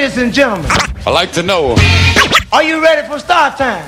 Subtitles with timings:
[0.00, 0.70] Ladies and gentlemen,
[1.06, 1.76] I like to know.
[2.52, 3.84] are you ready for start time?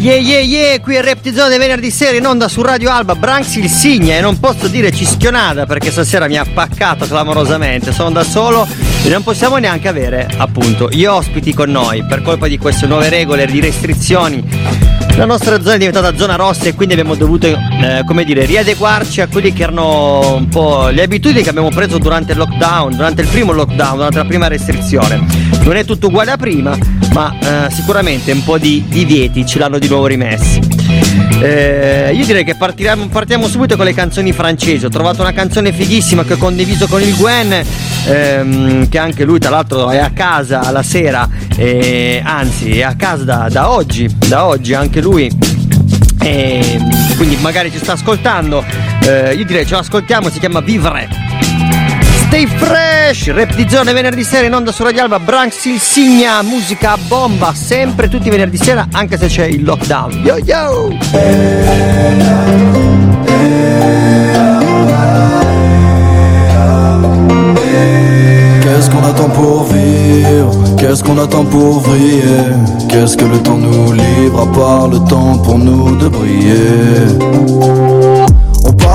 [0.00, 3.68] Yeah yeah yeah, qui è Reptizone venerdì sera in onda su Radio Alba, Branx il
[3.68, 8.66] Signa e non posso dire cischionata perché stasera mi ha paccato clamorosamente, sono da solo
[9.04, 13.10] e non possiamo neanche avere appunto gli ospiti con noi per colpa di queste nuove
[13.10, 14.97] regole di restrizioni.
[15.18, 19.20] La nostra zona è diventata zona rossa e quindi abbiamo dovuto, eh, come dire, riadeguarci
[19.20, 23.22] a quelli che erano un po' le abitudini che abbiamo preso durante il lockdown, durante
[23.22, 25.26] il primo lockdown, durante la prima restrizione.
[25.64, 26.78] Non è tutto uguale a prima,
[27.14, 30.77] ma eh, sicuramente un po' di divieti ce l'hanno di nuovo rimessi.
[31.40, 34.84] Eh, io direi che partiamo, partiamo subito con le canzoni francesi.
[34.84, 37.62] Ho trovato una canzone fighissima che ho condiviso con il Gwen,
[38.06, 42.94] ehm, che anche lui tra l'altro è a casa la sera, eh, anzi è a
[42.96, 45.30] casa da, da oggi, da oggi anche lui.
[46.20, 46.80] E
[47.16, 48.64] quindi magari ci sta ascoltando.
[49.04, 51.27] Eh, io direi ce l'ascoltiamo, si chiama Vivre.
[52.28, 56.42] Stay fresh, rap di zone venerdì sera in onda su Radio Alba, Branx il Signa,
[56.42, 60.12] musica a bomba, sempre tutti venerdì sera, anche se c'è il lockdown.
[60.22, 60.92] Yo yo!
[68.60, 72.52] Qu'est-ce qu'on attend pour vivre Qu'est-ce qu'on attend pour vriller
[72.90, 78.17] Qu'est-ce que le temps nous livre à part le temps pour nous de briller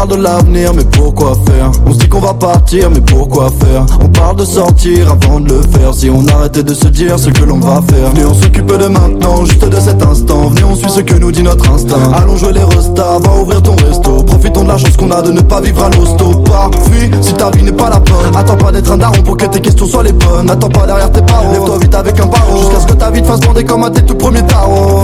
[0.05, 1.71] parle de l'avenir, mais pourquoi faire?
[1.85, 3.85] On se dit qu'on va partir, mais pourquoi faire?
[4.01, 5.93] On parle de sortir avant de le faire.
[5.93, 8.09] Si on arrêtait de se dire ce que l'on va faire.
[8.13, 10.49] Venez on s'occupe de maintenant, juste de cet instant.
[10.49, 12.11] Venez on suit ce que nous dit notre instinct.
[12.13, 14.23] Allons jouer les restas, va ouvrir ton resto.
[14.23, 16.31] Profitons de la chance qu'on a de ne pas vivre à l'hosto.
[16.43, 18.35] Parfait, si ta vie n'est pas la bonne.
[18.35, 20.49] Attends pas d'être un daron pour que tes questions soient les bonnes.
[20.49, 23.21] Attends pas derrière tes parents, lève-toi vite avec un paro Jusqu'à ce que ta vie
[23.21, 25.03] te fasse bander comme à tes tout premiers tarots.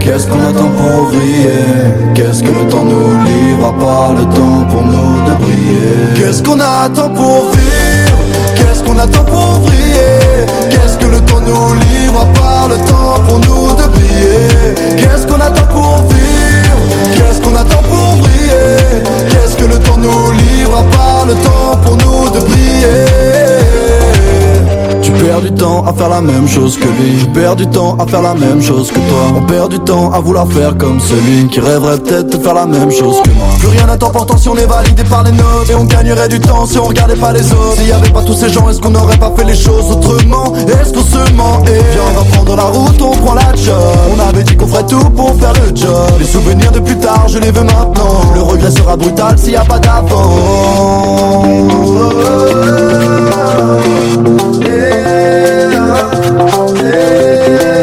[0.00, 4.82] Qu'est-ce qu'on attend pour vriller Qu'est-ce que le temps nous livre à le temps pour
[4.82, 6.14] nous de briller.
[6.16, 8.18] Qu'est-ce qu'on attend pour vivre?
[8.56, 13.20] Qu'est-ce qu'on attend pour vriller Qu'est-ce que le temps nous livre à part le temps
[13.28, 14.96] pour nous de briller?
[14.96, 16.78] Qu'est-ce qu'on attend pour vivre?
[17.14, 19.02] Qu'est-ce qu'on attend pour briller?
[19.30, 23.45] Qu'est-ce que le temps nous livre à part le temps pour nous de briller?
[25.06, 27.20] Tu perds du temps à faire la même chose que lui.
[27.20, 29.34] Je perds du temps à faire la même chose que toi.
[29.36, 32.66] On perd du temps à vouloir faire comme celui Qui rêverait peut-être de faire la
[32.66, 33.46] même chose que moi.
[33.60, 36.40] Plus rien n'est important si on est validé par les notes Et on gagnerait du
[36.40, 37.76] temps si on regardait pas les autres.
[37.76, 40.52] S'il y avait pas tous ces gens, est-ce qu'on n'aurait pas fait les choses autrement?
[40.56, 41.62] Est-ce qu'on se ment?
[41.66, 43.76] Et viens on va prendre la route, on prend la job.
[44.12, 46.18] On avait dit qu'on ferait tout pour faire le job.
[46.18, 48.32] Les souvenirs de plus tard, je les veux maintenant.
[48.34, 51.44] Le regret sera brutal s'il y a pas d'avant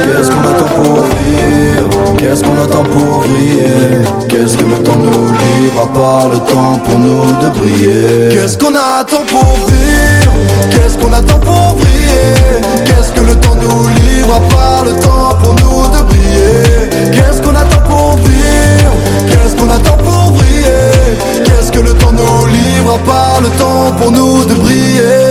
[0.07, 1.89] Qu'est-ce qu'on attend pour vivre?
[2.17, 4.01] Qu'est-ce qu'on attend pour briller?
[4.29, 8.29] Qu'est-ce que le temps nous livre à part le temps pour nous de briller?
[8.31, 10.33] Qu'est-ce qu'on attend pour vivre?
[10.71, 12.61] Qu'est-ce qu'on attend pour briller?
[12.85, 17.11] Qu'est-ce que le temps nous livre à part le temps pour nous de briller?
[17.11, 18.91] Qu'est-ce qu'on attend pour vivre?
[19.27, 21.43] Qu'est-ce qu'on attend pour briller?
[21.45, 25.22] Qu'est-ce que le temps nous livre à part le temps pour nous de briller?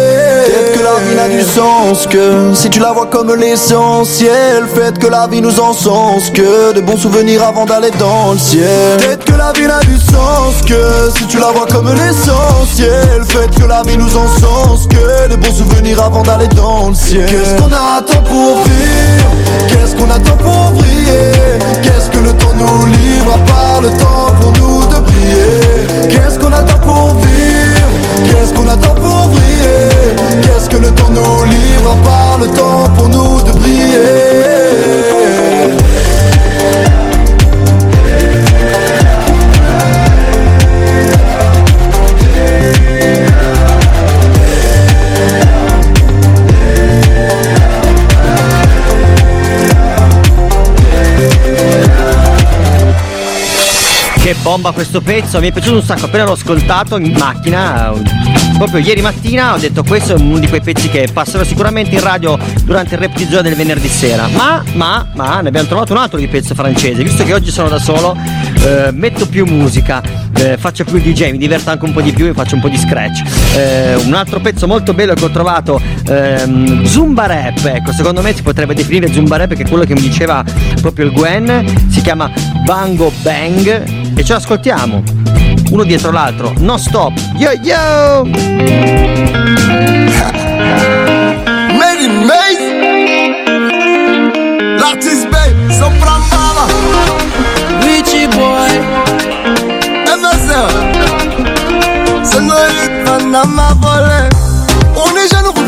[0.92, 5.26] La vie n'a du sens que si tu la vois comme l'essentiel Fait que la
[5.26, 8.98] vie nous encense que de bons souvenirs avant d'aller dans le ciel.
[8.98, 13.48] Peut-être que la vie n'a du sens que si tu la vois comme l'essentiel Fait
[13.58, 17.26] que la vie nous encense que de bons souvenirs avant d'aller dans le ciel.
[17.26, 19.30] Qu'est-ce qu'on attend pour vivre?
[19.68, 21.58] Qu'est-ce qu'on attend pour briller?
[21.82, 26.38] Qu'est-ce que le temps nous livre à part le temps pour nous de briller Qu'est-ce
[26.38, 27.71] qu'on attend pour vivre?
[28.42, 30.16] Qu'est-ce qu'on attend pour briller?
[30.42, 34.40] Qu'est-ce que le temps nous livre à part le temps pour nous de briller?
[54.18, 57.92] Che bomba questo pezzo, mi è piaciuto un sacco, appena l'ho ascoltato in macchina,
[58.62, 62.00] proprio ieri mattina ho detto questo è uno di quei pezzi che passerò sicuramente in
[62.00, 64.28] radio durante il rap di giorno del venerdì sera.
[64.28, 67.68] Ma, ma, ma, ne abbiamo trovato un altro di pezzo francese, visto che oggi sono
[67.68, 68.16] da solo,
[68.64, 70.00] eh, metto più musica,
[70.36, 72.68] eh, faccio più DJ, mi diverto anche un po' di più e faccio un po'
[72.68, 73.22] di scratch.
[73.56, 78.32] Eh, un altro pezzo molto bello che ho trovato, ehm, Zumba Rap, ecco, secondo me
[78.32, 80.44] si potrebbe definire Zumba Rap che è quello che mi diceva
[80.80, 82.30] proprio il Gwen, si chiama
[82.64, 84.10] Bango Bang.
[84.14, 85.21] E ce l'ascoltiamo
[85.72, 87.18] uno dietro l'altro, non stop.
[87.36, 88.24] Yo yo!
[91.78, 92.66] Made in Maze!
[94.78, 96.66] Latis Bay, sopra Mala!
[97.80, 98.80] Richie Boy!
[100.20, 100.70] MSL!
[102.22, 104.28] Se noi ritorniamo a volere,
[104.92, 105.66] ogni giorno con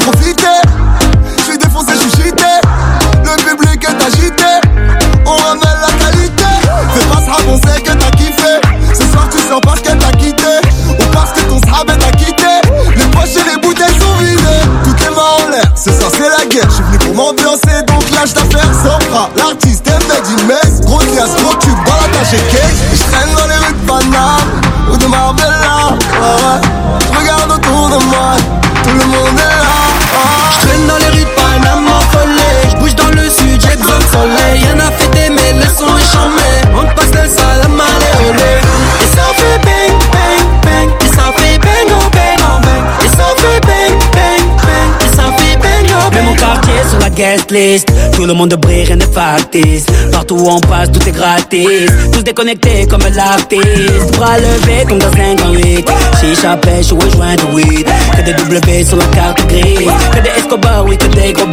[16.55, 16.69] guerre.
[16.69, 17.83] Je suis venu pour m'ambiancer.
[17.87, 18.71] Donc lâche d'affaires.
[18.83, 20.81] Sopra, l'artiste, Mehdi Mess.
[20.83, 22.79] Gros liasse, gros tube dans la tâche et cake.
[22.93, 24.61] Je traîne dans les rues de Paname.
[24.91, 25.91] Ou de Marbella.
[25.91, 26.61] Ouais, ouais.
[27.01, 28.37] Je regarde autour de moi.
[28.83, 29.95] Tout le monde est là.
[30.53, 33.99] Je traîne dans les rues de Panama follé Je bouge dans le sud, j'ai besoin
[33.99, 37.73] de soleil Y'en a fait des mais le son est charmé On passe le salam
[37.75, 38.74] olé
[47.15, 47.89] guest list.
[48.13, 49.87] Tout le monde brille, rien n'est factice.
[50.13, 51.91] Partout où on passe, tout est gratis.
[52.13, 55.89] Tous déconnectés comme l'artiste Bras levés comme dans 58
[56.21, 59.91] Chicha pêche ou joint de weed Que des W sur la carte grise.
[60.13, 61.47] Que des Escobar, oui que des gros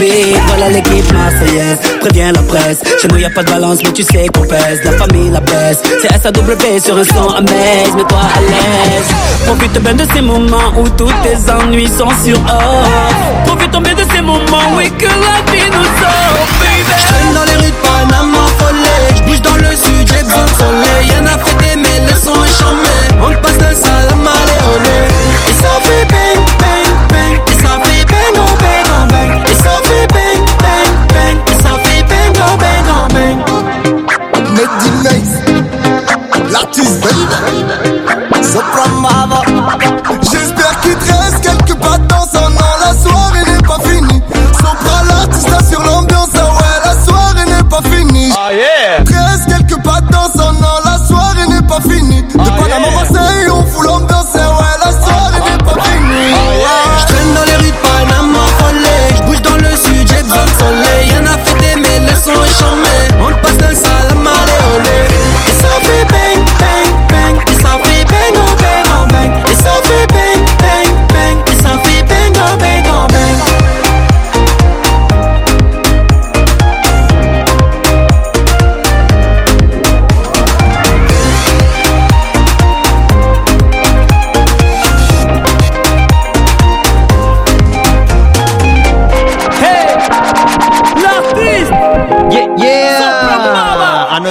[0.48, 2.80] Voilà l'équipe marseillaise, préviens la presse.
[3.02, 4.84] Chez nous y a pas de balance mais tu sais qu'on pèse.
[4.84, 9.10] La famille la baisse, c'est SAW sur un son amaze Mets-toi à l'aise.
[9.46, 13.46] Profite bien de ces moments où tous tes ennuis sont sur off.
[13.46, 17.34] Profite bien de ces moments, oui que la vie nous sauve baby.
[17.34, 21.08] Dans les rues de Panama follé J'bouge dans le sud, j'ai besoin de soleil.
[21.10, 22.90] Y'en a fait des mais le son est charmé.
[23.20, 25.08] On passe le salam allez olé
[25.50, 26.51] Et ça fait bang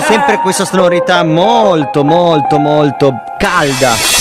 [0.00, 4.20] sempre questa sonorità molto, molto, molto calda.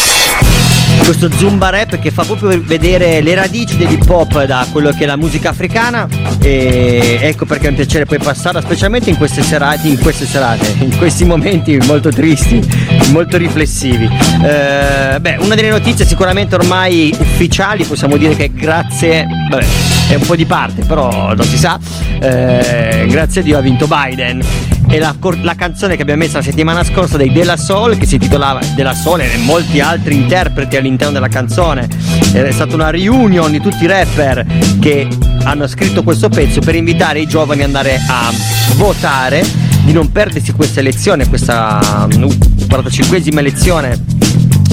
[1.09, 5.07] Questo zumba rap che fa proprio vedere le radici dell'hip hop da quello che è
[5.07, 6.07] la musica africana.
[6.39, 10.75] E ecco perché è un piacere poi passarla specialmente in queste serate, in queste serate,
[10.85, 12.63] in questi momenti molto tristi,
[13.09, 14.05] molto riflessivi.
[14.05, 19.65] Eh, beh, una delle notizie sicuramente ormai ufficiali possiamo dire che grazie, vabbè,
[20.09, 21.79] è un po' di parte, però non si sa,
[22.19, 24.43] eh, grazie a Dio ha vinto Biden.
[24.91, 28.15] E la, la canzone che abbiamo messo la settimana scorsa dei Della Soul che si
[28.15, 31.87] intitolava Della Soul e molti altri interpreti all'interno della canzone.
[32.31, 34.45] È stata una reunion di tutti i rapper
[34.79, 35.07] che
[35.43, 38.31] hanno scritto questo pezzo per invitare i giovani ad andare a
[38.75, 39.43] votare
[39.83, 42.23] di non perdersi questa elezione questa mm,
[42.67, 43.97] 45esima elezione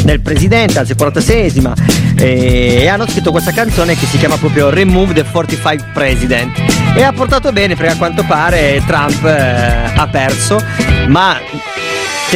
[0.04, 1.72] del presidente, anzi 46esima,
[2.16, 6.62] e hanno scritto questa canzone che si chiama proprio Remove the 45 President.
[6.94, 10.62] E ha portato bene perché a quanto pare Trump eh, ha perso,
[11.08, 11.38] ma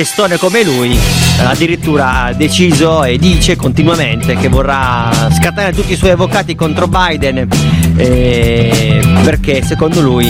[0.01, 0.99] testone come lui
[1.45, 7.47] addirittura ha deciso e dice continuamente che vorrà scattare tutti i suoi avvocati contro Biden
[7.97, 10.27] eh, perché secondo lui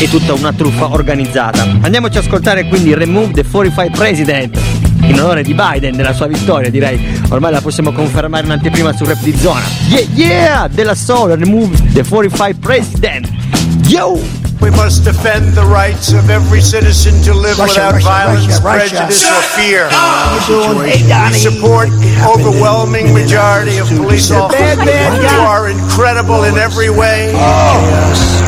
[0.00, 1.62] è tutta una truffa organizzata.
[1.62, 4.58] Andiamoci ad ascoltare quindi Remove the 45 President
[5.02, 7.20] in onore di Biden della sua vittoria direi.
[7.28, 9.62] Ormai la possiamo confermare in anteprima sul rap di zona.
[9.86, 13.30] Yeah yeah della soul remove the 45 president.
[13.86, 18.46] Yo We must defend the rights of every citizen to live Russia, without Russia, violence,
[18.46, 18.94] Russia, Russia.
[18.94, 19.88] prejudice, or fear.
[20.86, 21.34] Hey, We Donnie.
[21.34, 21.88] support
[22.22, 27.34] overwhelming majority of police officers Bad, bad who are incredible in every way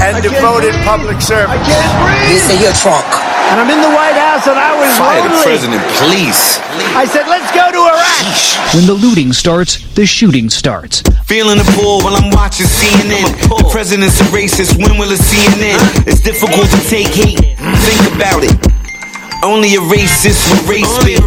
[0.06, 1.66] and devoted public servants.
[1.66, 3.24] They say you're drunk.
[3.50, 6.58] And I'm in the White House and I was Fire the president, please.
[6.96, 8.74] I said, let's go to Iraq.
[8.74, 11.02] When the looting starts, the shooting starts.
[11.24, 13.30] Feeling the pull while I'm watching CNN.
[13.48, 16.06] The president's a racist, when will it CNN?
[16.06, 17.38] It's difficult to take hate.
[17.84, 18.83] Think about it.
[19.44, 21.20] Only a racist with race spit.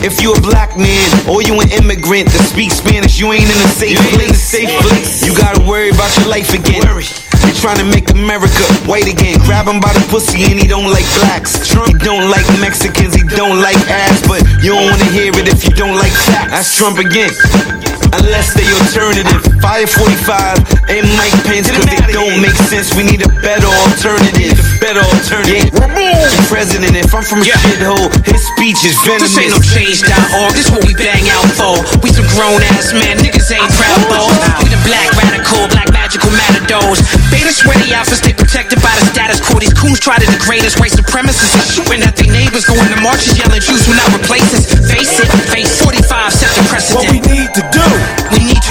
[0.00, 3.60] If you a black man or you an immigrant that speaks Spanish, you ain't in
[3.60, 4.40] a safe place.
[4.40, 5.20] safe place.
[5.20, 6.80] You gotta worry about your life again.
[6.80, 9.36] You're trying to make America white again.
[9.44, 11.60] Grab him by the pussy and he don't like blacks.
[11.68, 15.62] He don't like Mexicans, he don't like ass, but you don't wanna hear it if
[15.62, 16.56] you don't like facts.
[16.56, 17.81] That's Trump again.
[18.18, 19.40] Unless they alternative.
[19.62, 22.92] Fire 45 and Mike Pence, cause they don't make sense.
[22.92, 24.58] We need a better alternative.
[24.82, 25.70] Better alternative.
[25.72, 26.26] Yeah.
[26.26, 29.32] The president, if I'm from a shithole, his speech is venomous.
[29.32, 31.78] This ain't no change.org, this what we bang out for.
[32.02, 34.34] We some grown ass men, niggas ain't proud balls.
[34.60, 37.00] We the black radical, black magical matadors.
[37.30, 39.62] Beta sweaty outfits, they protected by the status quo.
[39.62, 42.98] These coons try to degrade us, white supremacists are shooting at their neighbors, going to
[43.00, 44.66] marches, yelling Jews will not replace us.
[44.90, 47.21] Face it, face 45 set the precedent.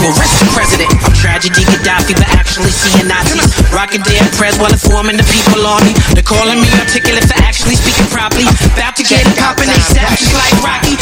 [0.02, 0.90] To arrest the president.
[1.14, 3.46] Tragedy Gaddafi, but actually seeing Nazis.
[3.70, 5.94] Rocking their press while informing the people on me.
[6.18, 8.50] They're calling me articulate for actually speaking properly.
[8.74, 11.01] About to get it poppin', they just like Rocky.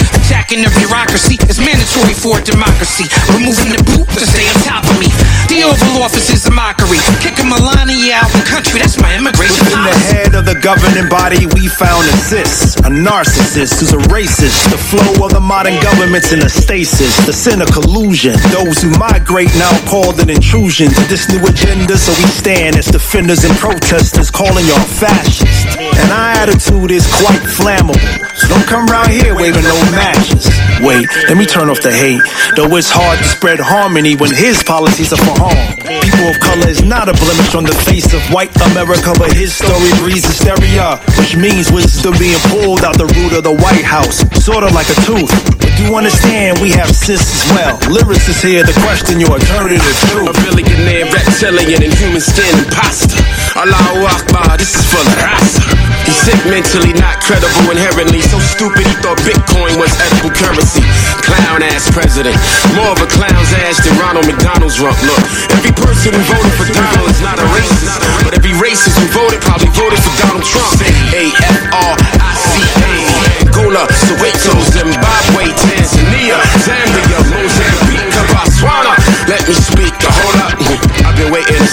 [0.49, 3.05] Attacking the bureaucracy is mandatory for a democracy.
[3.37, 5.05] Removing the boot to stay on top of me.
[5.45, 6.97] The Oval Office is a mockery.
[7.21, 11.45] Kicking Melania out the country, that's my immigration In the head of the governing body,
[11.53, 14.73] we found a cis, a narcissist who's a racist.
[14.73, 18.33] The flow of the modern government's in a stasis, the sin of collusion.
[18.49, 22.89] Those who migrate now called an intrusion to this new agenda, so we stand as
[22.89, 25.77] defenders and protesters, calling y'all fascists.
[25.77, 28.01] And our attitude is quite flammable,
[28.33, 30.38] so don't come around here waving no matches.
[30.81, 32.21] Wait, let me turn off the hate.
[32.55, 35.59] Though it's hard to spread harmony when his policies are for harm.
[35.83, 39.55] People of color is not a blemish on the face of white America, but his
[39.55, 44.23] story breeds hysteria, which means wisdom being pulled out the root of the White House,
[44.43, 45.31] sort of like a tooth.
[45.59, 47.75] But do you understand we have cis as well.
[47.91, 50.31] Lyricists here to question your alternative truth.
[50.31, 53.38] A billionaire, reptilian, and human skin imposter.
[53.55, 55.61] Allahu Akbar, this is for the Rasa.
[56.05, 58.21] He's sick mentally, not credible inherently.
[58.21, 60.81] So stupid he thought Bitcoin was edible currency.
[61.21, 62.37] Clown ass president.
[62.73, 64.97] More of a clown's ass than Ronald McDonald's rump.
[65.05, 65.21] Look,
[65.53, 68.01] every person who voted for Donald is not a racist.
[68.25, 70.73] But every racist who voted probably voted for Donald Trump.
[71.13, 72.93] A-F-R-I-C-A.
[73.45, 76.88] Angola, Soweto, Zimbabwe, Tanzania, Zambia,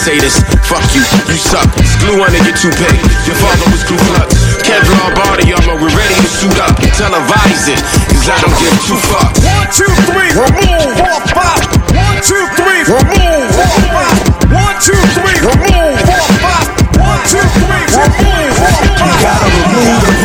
[0.06, 0.38] say this.
[0.70, 1.66] Fuck you, you suck.
[1.82, 2.94] It's glue under your toupee.
[3.26, 4.38] Your father was Ku Klux.
[4.62, 6.78] Kevlar body armor, we're ready to suit up.
[6.94, 7.82] Televise it,
[8.14, 9.42] cause I don't give two fucks.
[9.42, 11.58] One, two, three, remove, four, five.
[11.90, 14.14] One, two, three, remove, four, five.
[14.54, 15.65] One, two, three, remove,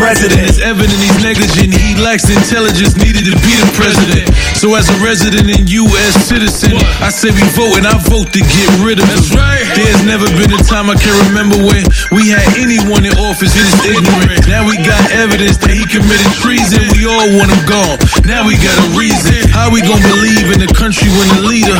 [0.01, 0.41] president.
[0.49, 1.77] It's evident he's negligent.
[1.77, 4.33] He lacks intelligence needed to be the president.
[4.57, 6.17] So as a resident and U.S.
[6.25, 6.73] citizen,
[7.05, 9.21] I say we vote and I vote to get rid of him.
[9.37, 9.61] Right.
[9.77, 13.77] There's never been a time I can remember when we had anyone in office this
[13.85, 14.49] ignorant.
[14.49, 16.81] Now we got evidence that he committed treason.
[16.97, 17.97] We all want him gone.
[18.25, 19.37] Now we got a reason.
[19.53, 21.77] How we gonna believe in the country when the leader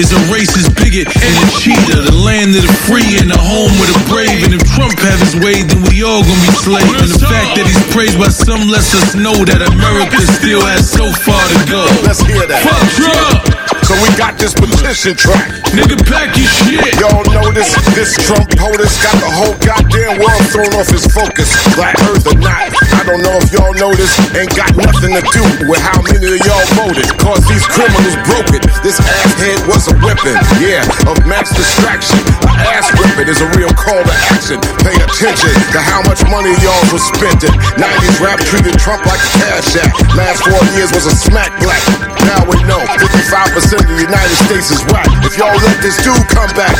[0.00, 2.00] is a racist bigot and a cheater?
[2.08, 4.48] The land of the free and the home of the brave.
[4.48, 6.88] And if Trump have his way, then we all gonna be slaves.
[6.88, 10.90] And the fact that he's praised by some lets us know that America still has
[10.90, 11.82] so far to go.
[12.06, 12.62] Let's hear that.
[12.62, 13.59] Fuck Trump!
[13.90, 15.50] So we got this petition track.
[15.74, 16.94] Nigga, pack your shit.
[17.02, 21.50] Y'all know this, this Trump POTUS got the whole goddamn world thrown off his focus.
[21.74, 24.14] Black Earth or not, I don't know if y'all know this.
[24.38, 27.02] Ain't got nothing to do with how many of y'all voted.
[27.18, 28.62] Cause these criminals broke it.
[28.86, 32.22] This asshead was a whipping, yeah, of mass distraction.
[32.46, 34.62] A ass whipping is a real call to action.
[34.86, 37.50] Pay attention to how much money y'all was spending.
[37.74, 39.90] 90s rap treated Trump like a cash app.
[40.14, 41.82] Last four years was a smack black.
[42.22, 45.06] Now we know 55% the United States is whack.
[45.24, 46.74] If y'all let this dude come back.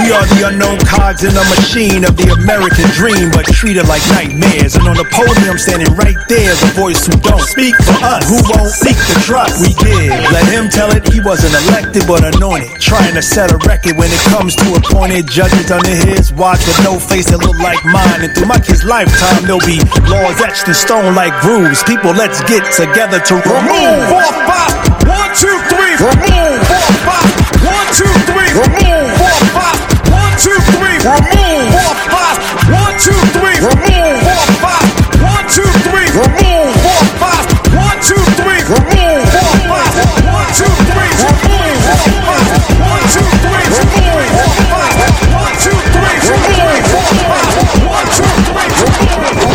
[0.00, 4.00] We are the unknown cards in a machine of the American dream, but treated like
[4.16, 4.72] nightmares.
[4.80, 8.24] And on the podium, standing right there, is a voice who don't speak for us,
[8.24, 10.16] who won't seek the trust we give.
[10.32, 12.72] Let him tell it, he wasn't elected but anointed.
[12.80, 16.80] Trying to set a record when it comes to appointed judges under his watch with
[16.80, 18.24] no face that look like mine.
[18.24, 19.76] And through my kid's lifetime, there'll be
[20.08, 21.84] laws etched in stone like grooves.
[21.84, 24.00] People, let's get together to remove.
[24.08, 24.72] Four, five.
[25.04, 26.58] One, two, three, remove.
[26.66, 27.30] Four, five.
[27.62, 29.14] One, two, three, remove.
[29.18, 29.78] Four, five.
[30.10, 31.70] One, two, three, remove.
[31.70, 32.38] Four, five.
[32.70, 34.18] One, two, three, remove.
[34.26, 34.86] Four, five.
[35.22, 36.74] One, two, three, remove.
[36.82, 37.46] Four, five.
[37.78, 39.22] One, two, three, remove.
[39.34, 39.94] Four, five.
[40.26, 41.78] One, two, three, remove.
[41.84, 42.48] Four, five.
[42.82, 44.28] One, two, three, remove.
[44.34, 44.98] Four, five.
[45.30, 46.82] One, two, three, remove.
[46.90, 47.54] Four, five.
[47.86, 49.54] One, two, three, remove.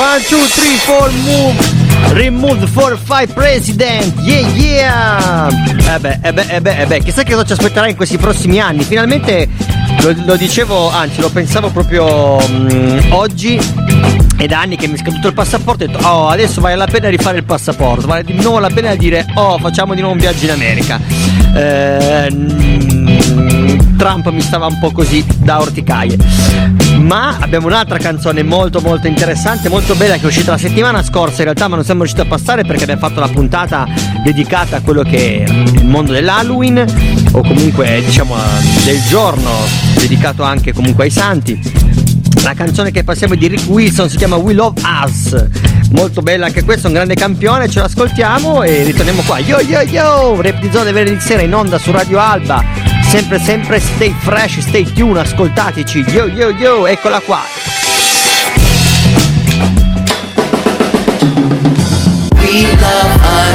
[0.00, 1.85] One, two, three, four, move.
[2.12, 4.14] Remove for five president.
[4.20, 5.48] Yeah, yeah.
[5.94, 7.00] Eh beh, eh beh, eh beh, eh.
[7.02, 8.84] Chissà che cosa ci aspetterà in questi prossimi anni.
[8.84, 9.48] Finalmente
[10.00, 13.58] lo, lo dicevo, anzi, lo pensavo proprio mm, oggi.
[14.36, 16.76] È da anni che mi è scaduto il passaporto e ho detto, oh, adesso vale
[16.76, 20.14] la pena rifare il passaporto, vale di nuovo la pena dire, oh, facciamo di nuovo
[20.14, 21.00] un viaggio in America.
[21.54, 23.15] Eh, mm,
[23.96, 26.16] Trump mi stava un po' così da orticaie.
[26.98, 31.38] Ma abbiamo un'altra canzone molto molto interessante, molto bella che è uscita la settimana scorsa
[31.38, 33.86] in realtà, ma non siamo riusciti a passare perché abbiamo fatto la puntata
[34.22, 36.84] dedicata a quello che è il mondo dell'Halloween
[37.32, 38.34] o comunque diciamo
[38.84, 39.50] del giorno
[39.98, 41.60] dedicato anche comunque ai santi.
[42.42, 45.46] La canzone che passiamo è di Rick Wilson si chiama We Love Us.
[45.92, 49.38] Molto bella anche questo, un grande campione, ce l'ascoltiamo e ritorniamo qua.
[49.38, 50.40] Yo yo yo!
[50.40, 52.95] Rap di zone venerdì sera in onda su Radio Alba.
[53.08, 56.04] Sempre sempre stay fresh, stay tuned, ascoltateci.
[56.08, 57.42] Yo yo yo, eccola qua.
[62.34, 63.45] We love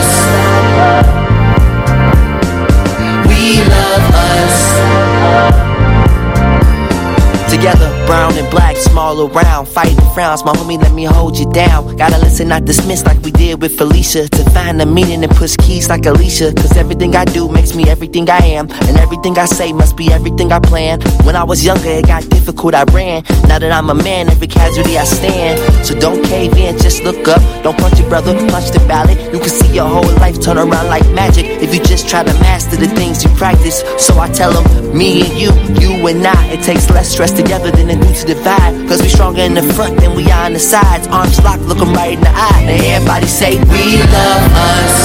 [9.28, 10.44] around, fighting frowns.
[10.44, 11.96] My homie, let me hold you down.
[11.98, 14.28] Gotta listen, not dismiss like we did with Felicia.
[14.30, 16.54] To find the meaning and push keys like Alicia.
[16.54, 18.70] Cause everything I do makes me everything I am.
[18.72, 21.02] And everything I say must be everything I plan.
[21.26, 23.24] When I was younger, it got difficult, I ran.
[23.48, 25.86] Now that I'm a man, every casualty I stand.
[25.86, 27.42] So don't cave in, just look up.
[27.64, 29.18] Don't punch your brother, punch the ballot.
[29.34, 32.34] You can see your whole life turn around like magic if you just try to
[32.40, 33.84] master the things you practice.
[33.98, 35.52] So I tell them, me and you,
[35.82, 36.46] you and I.
[36.54, 38.88] It takes less stress together than it do to divide.
[38.88, 41.08] Cause we stronger in the front than we are on the sides.
[41.08, 42.64] Arms locked, looking right in the eye.
[42.66, 44.96] Now everybody say, we love us.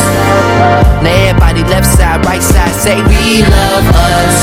[1.02, 4.36] Now everybody left side, right side, say, we love us.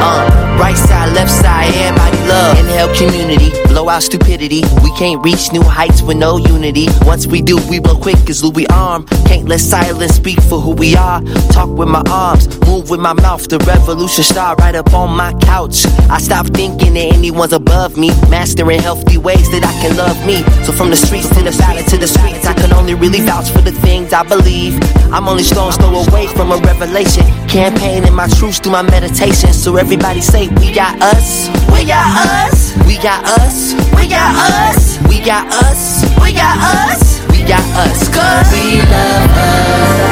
[0.00, 2.58] Uh, right side, left side, everybody love.
[2.58, 4.62] Inhale community, blow out stupidity.
[4.82, 6.86] We can't reach new heights with no unity.
[7.02, 9.06] Once we do, we blow quick as Louis arm.
[9.26, 11.22] Can't let silence speak for who we are.
[11.50, 13.48] Talk with my arms, move with my mouth.
[13.48, 15.86] The revolution start right up on my couch.
[16.10, 18.10] I stop thinking that anyone's above me.
[18.28, 20.42] Mastering healthy ways that I can love me.
[20.64, 23.50] So from the streets to the valley to the streets, I can only really vouch
[23.50, 24.78] for the things I believe.
[25.12, 27.24] I'm only stone's throw away from a revelation.
[27.48, 29.52] Campaigning my truths through my meditation.
[29.52, 31.48] So everybody say, we got us.
[31.72, 32.04] We got
[32.50, 32.76] us.
[32.86, 33.74] We got us.
[33.96, 34.98] We got us.
[35.08, 36.04] We got us.
[36.20, 37.20] We got us.
[37.30, 38.08] We got us.
[38.08, 40.04] Cause we love us.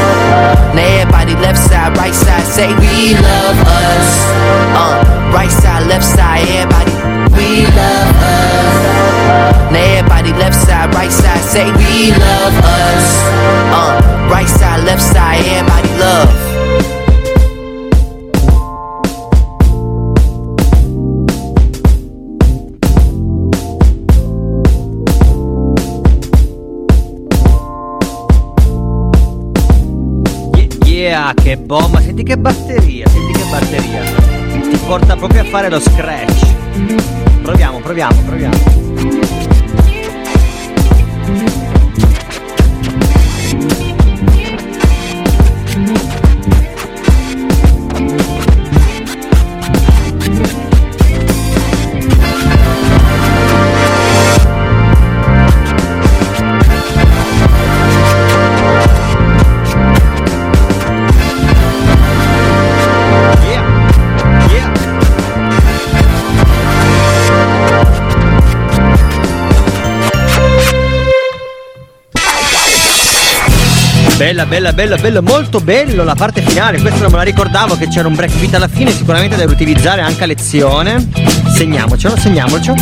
[0.75, 4.09] Now everybody left side, right side, say we love us.
[4.77, 6.92] Uh, right side, left side, everybody.
[7.37, 8.77] We love us.
[9.73, 13.07] Now everybody left side, right side, say we love us.
[13.75, 16.52] Uh, right side, left side, everybody love.
[31.12, 34.01] Yeah, che bomba, senti che batteria, senti che batteria.
[34.70, 36.55] Ti porta proprio a fare lo scratch.
[37.42, 39.41] Proviamo, proviamo, proviamo.
[74.33, 77.87] Bella, bella, bella, bella, molto bello la parte finale, questo non me la ricordavo che
[77.88, 81.07] c'era un break beat alla fine, sicuramente da riutilizzare anche a lezione.
[81.55, 82.75] Segniamocelo, segniamocelo.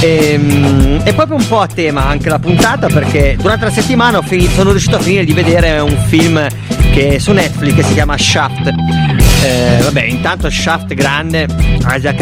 [0.00, 4.50] E, è proprio un po' a tema anche la puntata perché durante la settimana finito,
[4.56, 6.46] sono riuscito a finire di vedere un film
[6.92, 8.66] che su Netflix che si chiama Shaft.
[9.42, 11.46] Eh, vabbè, intanto Shaft grande,
[11.96, 12.20] Isaac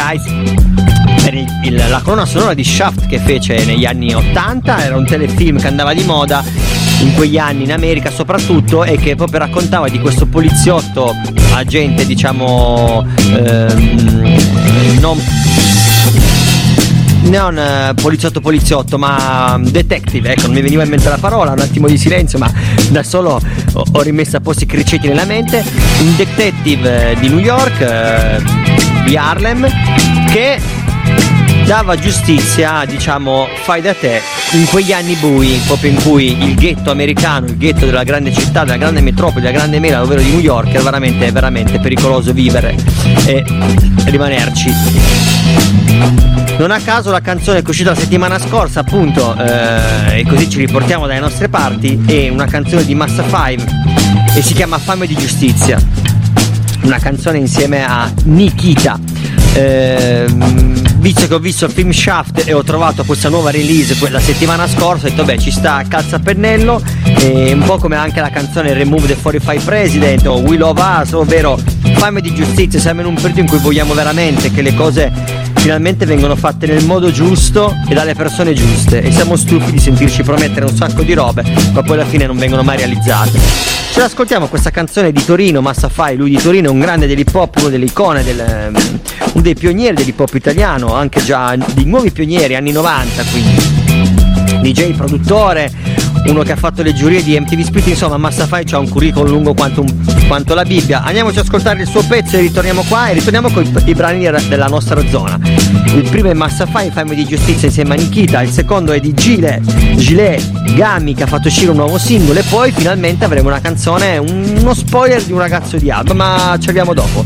[1.25, 5.05] era il- il- la colonna sonora di Shaft che fece negli anni 80, era un
[5.05, 6.45] telefilm che andava di moda
[7.03, 11.15] in quegli anni in America soprattutto e che proprio raccontava di questo poliziotto
[11.55, 14.39] agente diciamo ehm,
[15.01, 15.19] non
[17.25, 21.53] non eh, poliziotto poliziotto ma mm, detective ecco non mi veniva in mente la parola
[21.53, 22.53] un attimo di silenzio ma
[22.91, 23.41] da solo
[23.73, 25.65] ho, rimesso a posto i criceti nella mente.
[26.01, 28.43] Un detective eh, di New York eh,
[29.05, 29.67] di Harlem
[30.31, 30.61] che
[31.65, 34.21] dava giustizia, diciamo, fai da te
[34.53, 38.65] in quegli anni bui, proprio in cui il ghetto americano, il ghetto della grande città,
[38.65, 42.77] della grande metropoli, della grande mela, ovvero di New York, era veramente, veramente pericoloso vivere
[43.27, 43.45] e
[44.07, 44.71] rimanerci.
[46.59, 50.49] Non a caso la canzone che è uscita la settimana scorsa, appunto, eh, e così
[50.49, 53.57] ci riportiamo dalle nostre parti, è una canzone di Massa 5
[54.35, 55.79] e si chiama Fame di giustizia.
[56.83, 58.99] Una canzone insieme a Nikita.
[59.55, 64.11] Ehm, visto che ho visto il film Shaft e ho trovato questa nuova release que-
[64.11, 66.83] la settimana scorsa, ho detto beh ci sta a calzapennello,
[67.19, 71.13] e un po' come anche la canzone Remove the 45 President o We Love Us,
[71.13, 71.59] ovvero
[71.95, 75.13] fame di giustizia, siamo in un periodo in cui vogliamo veramente che le cose
[75.57, 80.25] finalmente vengono fatte nel modo giusto e dalle persone giuste e siamo stufi di sentirci
[80.25, 83.39] promettere un sacco di robe ma poi alla fine non vengono mai realizzate.
[83.93, 87.35] Ce l'ascoltiamo questa canzone di Torino, Massa Fai, lui di Torino è un grande dell'hip
[87.35, 89.01] hop, uno delle icone, del, um,
[89.33, 93.82] uno dei pionieri dell'hip hop italiano, anche già dei nuovi pionieri, anni 90 quindi.
[94.63, 95.71] DJ, produttore,
[96.27, 99.29] uno che ha fatto le giurie di MTV Split, insomma Massa Fai ha un curriculum
[99.31, 101.03] lungo quanto, un- quanto la Bibbia.
[101.03, 104.29] Andiamoci ad ascoltare il suo pezzo e ritorniamo qua e ritorniamo con i, i brani
[104.49, 105.39] della nostra zona.
[105.95, 109.13] Il primo è Massa Fai, Fame di Giustizia insieme a Nikita, il secondo è di
[109.15, 109.61] Gile,
[109.97, 114.17] Gilet Gami che ha fatto uscire un nuovo singolo e poi finalmente avremo una canzone,
[114.19, 117.25] un- uno spoiler di un ragazzo di Alba, ma ci arriviamo dopo.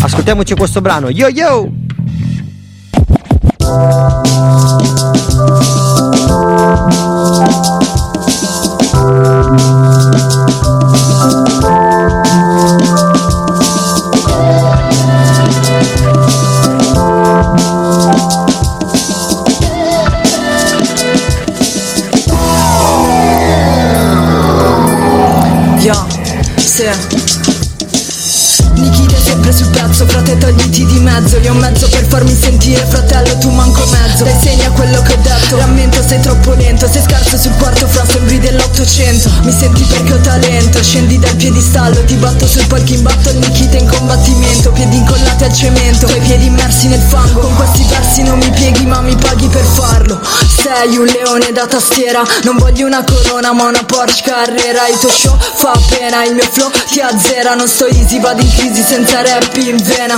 [0.00, 1.28] Ascoltiamoci questo brano, yo!
[1.28, 1.70] Yo,
[39.44, 43.76] Mi senti perché ho talento, scendi dal piedistallo Ti batto sul palco in battle, Nikita
[43.76, 48.38] in combattimento Piedi incollati al cemento, tuoi piedi immersi nel fango Con questi versi non
[48.38, 50.20] mi pieghi ma mi paghi per farlo.
[50.46, 54.86] Sei un leone da tastiera, non voglio una corona ma una Porsche Carrera.
[54.88, 58.50] Il tuo show fa pena, il mio flow ti azzera Non sto easy, vado in
[58.54, 60.16] crisi senza rap in vena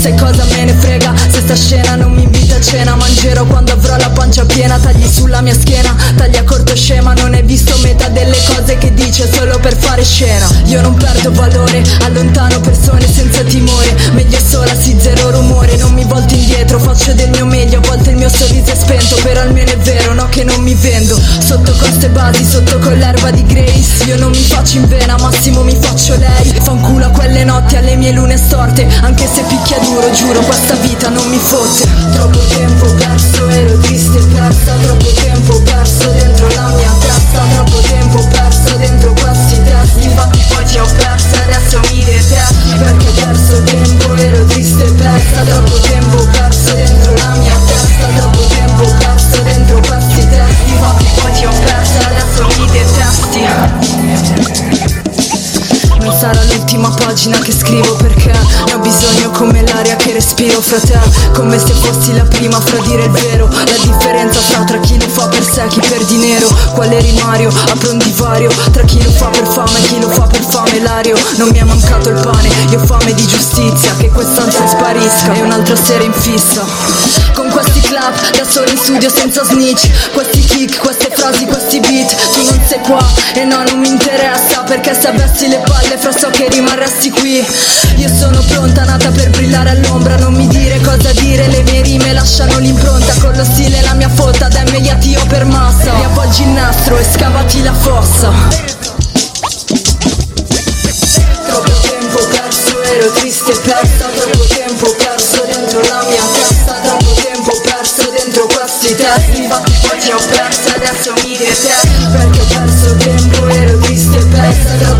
[0.00, 2.94] Sai cosa me ne frega, se sta scena non mi invita a cena.
[2.94, 5.94] Mangerò quando avrò la pancia piena, tagli sulla mia schiena.
[6.16, 10.02] Tagli a corto scema, non hai visto metà delle cose che dice solo per fare
[10.02, 10.48] scena.
[10.64, 13.94] Io non perdo valore, allontano persone senza timore.
[14.12, 18.10] Meglio sola, sì zero rumore, non mi volto indietro Faccio del mio meglio, a volte
[18.10, 21.20] il mio sorriso è spento Però almeno è vero, no che non mi vendo.
[21.38, 24.04] Sotto coste basi, sotto con l'erba di Grace.
[24.06, 26.54] Io non mi faccio in vena, massimo mi faccio lei.
[26.62, 28.86] Fanculo a quelle notti, alle mie lune storte.
[29.02, 31.88] Anche se picchia duro, giuro, questa vita non mi fotte.
[32.12, 37.80] Troppo tempo perso, ero triste e persa Troppo tempo perso dentro la mia testa Troppo
[37.80, 43.12] tempo perso dentro questi testi Infatti poi ti ho persa, adesso mi detesti Perché ho
[43.12, 45.42] perso tempo, ero triste e persa.
[45.44, 50.70] Troppo tempo perso dentro la mia testa Troppo tempo perso dentro questi testi.
[50.70, 54.89] Infatti poi ti ho persa, adesso mi detesti
[56.10, 60.80] non sarà l'ultima pagina che scrivo perché ne ho bisogno come l'aria che respiro fra
[60.80, 60.98] te
[61.32, 65.08] Come se fossi la prima fra dire il vero La differenza sta tra chi lo
[65.08, 67.52] fa per sé e chi per dinero Quale rimario?
[67.68, 70.80] Apro un divario Tra chi lo fa per fame e chi lo fa per fame
[70.80, 75.32] L'ario non mi è mancato il pane Io ho fame di giustizia Che quest'ansia sparisca
[75.34, 76.64] E un'altra sera in fissa
[78.00, 79.90] Clap da solo in studio senza snitch.
[80.12, 84.62] Questi kick, queste frasi, questi beat Tu non sei qua e no non mi interessa
[84.62, 87.46] Perché se avessi le palle fra so che rimarresti qui.
[87.96, 92.14] Io sono pronta, nata per brillare all'ombra Non mi dire cosa dire, le mie rime
[92.14, 93.12] lasciano l'impronta.
[93.20, 95.92] Con lo stile la mia fotta, da immediatio per massa.
[95.92, 98.32] Riavvolgi il nastro e scavati la fossa.
[101.44, 104.06] Troppo tempo perso, ero triste e persa.
[104.06, 106.59] Troppo tempo perso dentro la mia testa
[109.10, 113.78] questi testi Infatti poi ti ho persa, adesso mi detesti Perché ho perso tempo, ero
[113.78, 114.90] triste e persa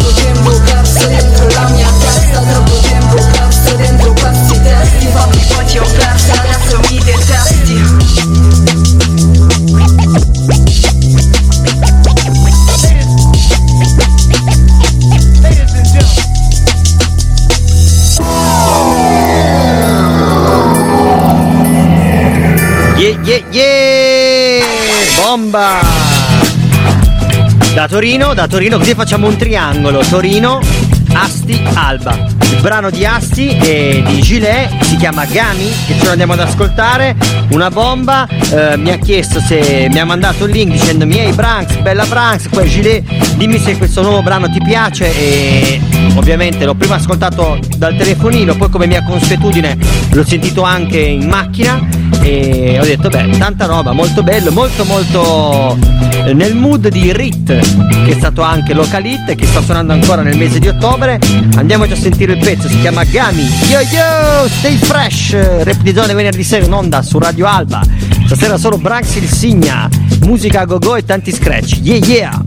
[27.91, 29.99] Torino, da Torino, così facciamo un triangolo.
[30.09, 30.61] Torino,
[31.13, 32.15] Asti, Alba.
[32.53, 36.39] Il brano di Asti e di Gilet si chiama Gami, che ce lo andiamo ad
[36.39, 37.17] ascoltare.
[37.51, 38.29] Una bomba.
[38.29, 42.47] eh, mi ha chiesto se mi ha mandato il link dicendomi Ehi Branks, bella Branks,
[42.49, 45.81] poi Gilet, dimmi se questo nuovo brano ti piace e
[46.15, 49.77] ovviamente l'ho prima ascoltato dal telefonino, poi come mia consuetudine
[50.13, 51.90] l'ho sentito anche in macchina
[52.23, 55.77] e ho detto beh tanta roba molto bello molto molto
[56.27, 60.23] eh, nel mood di Rit che è stato anche local hit che sta suonando ancora
[60.23, 61.19] nel mese di ottobre.
[61.57, 63.47] Andiamoci a sentire il pezzo si chiama Gami.
[63.69, 67.83] Yo yo stay fresh rap di zone venerdì sera in onda su Radio Alba.
[68.27, 69.89] Stasera solo Branx il Signa
[70.23, 71.79] musica a go go e tanti scratch.
[71.83, 72.45] Yeah yeah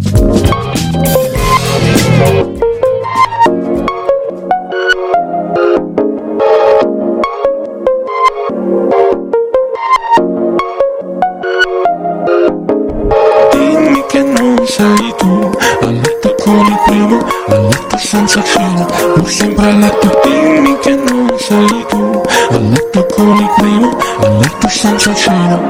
[24.84, 25.62] senza cena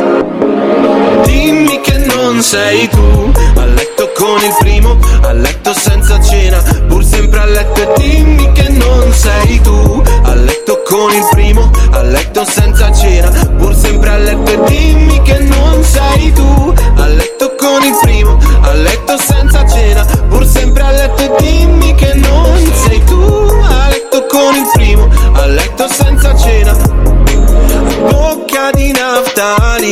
[1.23, 7.05] Dimmi che non sei tu A letto con il primo A letto senza cena Pur
[7.05, 12.01] sempre a letto e dimmi che non sei tu A letto con il primo A
[12.01, 17.53] letto senza cena Pur sempre a letto e dimmi che non sei tu A letto
[17.55, 22.57] con il primo A letto senza cena Pur sempre a letto e dimmi che non
[22.83, 23.21] sei tu
[23.61, 26.92] A letto con il primo A letto senza cena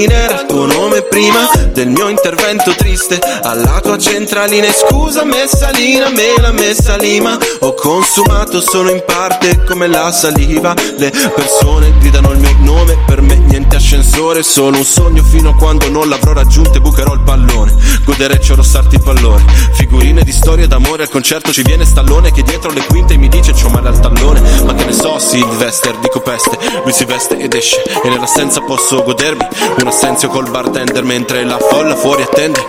[0.04, 3.20] il tuo nome prima del mio intervento triste.
[3.44, 9.88] Alla tua centralina e scusa messalina, me la messalima Ho consumato solo in parte come
[9.88, 10.74] la saliva.
[10.98, 15.24] Le persone gridano il mio nome, per me niente ascensore Solo un sogno.
[15.24, 17.76] Fino a quando non l'avrò raggiunto e bucherò il pallone.
[18.04, 19.44] Godereccio rossarti il pallone.
[19.74, 23.54] Figurine di storia d'amore al concerto ci viene stallone Che dietro le quinte mi dice
[23.54, 24.42] c'ho male al tallone.
[24.66, 26.58] Ma che ne so, Sylvester, dico peste.
[26.84, 29.46] Lui si veste ed esce e nell'assenza posso godermi
[29.82, 32.60] Un assenzio col bartender mentre la folla fuori attende.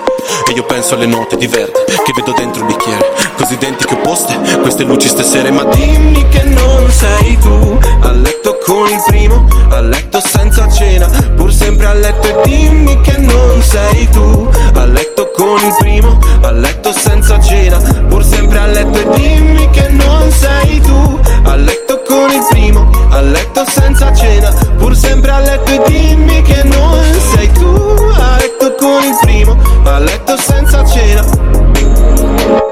[0.49, 4.39] E io penso alle note di verde che vedo dentro il bicchiere Così identiche opposte,
[4.61, 7.77] queste luci stasera Ma dimmi che non sei tu.
[8.03, 11.09] A letto con il primo, a letto senza cena.
[11.35, 14.49] Pur sempre a letto e dimmi che non sei tu.
[14.75, 17.79] A letto con il primo, a letto senza cena.
[18.09, 21.21] Pur sempre a letto e dimmi che non sei tu.
[21.43, 24.51] A letto con il primo, a letto senza cena.
[24.79, 27.03] Pur sempre a letto e dimmi che non
[27.35, 27.67] sei tu.
[27.67, 32.72] A letto con il primo, a letto senza cena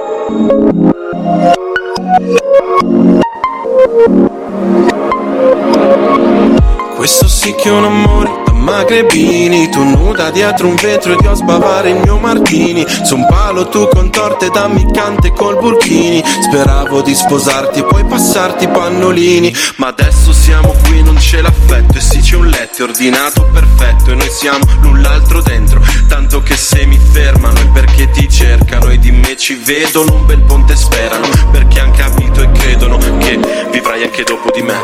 [6.96, 11.34] Questo sì che è un amore magrebini Tu nuda dietro un vetro ed io a
[11.34, 12.84] sbavare il mio martini.
[13.02, 16.22] Su un palo tu con torte da miccante col burkini.
[16.24, 19.54] Speravo di sposarti e poi passarti i pannolini.
[19.76, 24.14] Ma adesso siamo qui non c'è l'affetto E sì c'è un letto ordinato perfetto E
[24.14, 25.80] noi siamo l'un l'altro dentro.
[26.08, 30.26] Tanto che se mi fermano è perché ti cercano E di me ci vedono un
[30.26, 31.28] bel ponte sperano.
[31.50, 33.38] Perché han capito e credono che
[33.70, 34.78] vivrai anche dopo di me.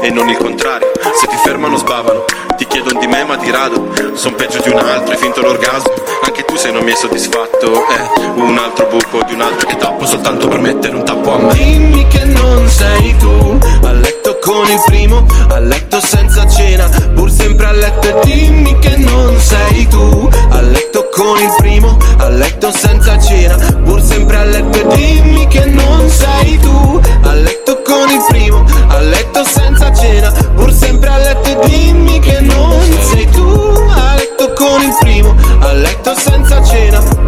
[0.00, 0.92] E non il contrario.
[1.20, 2.35] Se ti fermano sbavano, ti
[2.76, 3.90] chiedono di me ma ti rado.
[4.14, 5.94] Son peggio di un altro, hai finto l'orgasmo.
[6.24, 9.76] Anche tu se non mi hai soddisfatto, è un altro buco di un altro che
[9.76, 11.54] tappo soltanto per mettere un tappo a me.
[11.54, 17.30] Dimmi che non sei tu, a letto con il primo, a letto senza cena, pur
[17.30, 22.28] sempre a letto e dimmi che non sei tu, a letto con il primo, a
[22.28, 27.80] letto senza cena, pur sempre a letto e dimmi che non sei tu, a letto
[27.82, 32.65] con il primo, a letto senza cena, pur sempre a letto e dimmi che non
[33.00, 37.24] sei tu, a letto con il primo, a letto senza cena.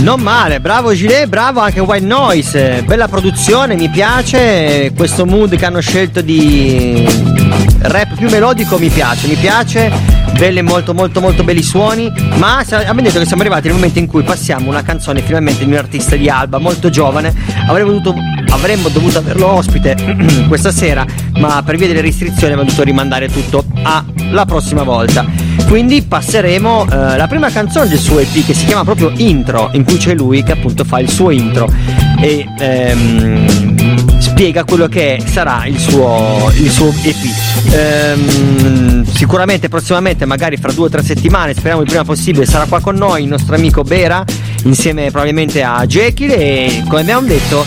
[0.00, 5.64] Non male, bravo Gilet, bravo anche White Noise, bella produzione, mi piace, questo mood che
[5.64, 7.04] hanno scelto di
[7.78, 9.90] rap più melodico mi piace, mi piace,
[10.38, 14.06] belle molto molto molto belli suoni, ma abbiamo detto che siamo arrivati nel momento in
[14.06, 17.34] cui passiamo una canzone finalmente di un artista di Alba molto giovane,
[17.66, 18.14] avremmo dovuto,
[18.56, 19.94] avremmo dovuto averlo ospite
[20.48, 21.06] questa sera,
[21.38, 25.24] ma per via delle restrizioni abbiamo dovuto rimandare tutto alla prossima volta.
[25.68, 29.84] Quindi passeremo eh, la prima canzone del suo EP che si chiama proprio Intro, in
[29.84, 31.68] cui c'è lui che appunto fa il suo intro
[32.20, 37.72] e ehm, spiega quello che sarà il suo, il suo EP.
[37.72, 42.80] Ehm, sicuramente prossimamente, magari fra due o tre settimane, speriamo il prima possibile, sarà qua
[42.80, 44.24] con noi il nostro amico Bera,
[44.64, 47.64] insieme probabilmente a Jekyll e come abbiamo detto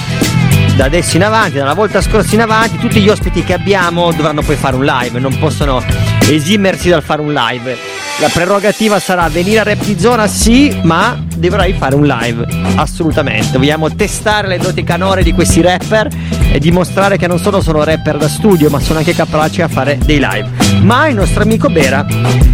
[0.79, 4.41] da adesso in avanti, dalla volta scorsa in avanti, tutti gli ospiti che abbiamo dovranno
[4.41, 5.83] poi fare un live, non possono
[6.29, 7.77] esimersi dal fare un live.
[8.21, 13.57] La prerogativa sarà venire a Rap di Zona, sì, ma dovrai fare un live, assolutamente.
[13.57, 16.07] Vogliamo testare le doti canore di questi rapper
[16.49, 19.97] e dimostrare che non solo sono rapper da studio, ma sono anche capaci a fare
[19.97, 20.49] dei live.
[20.81, 22.05] Ma il nostro amico Bera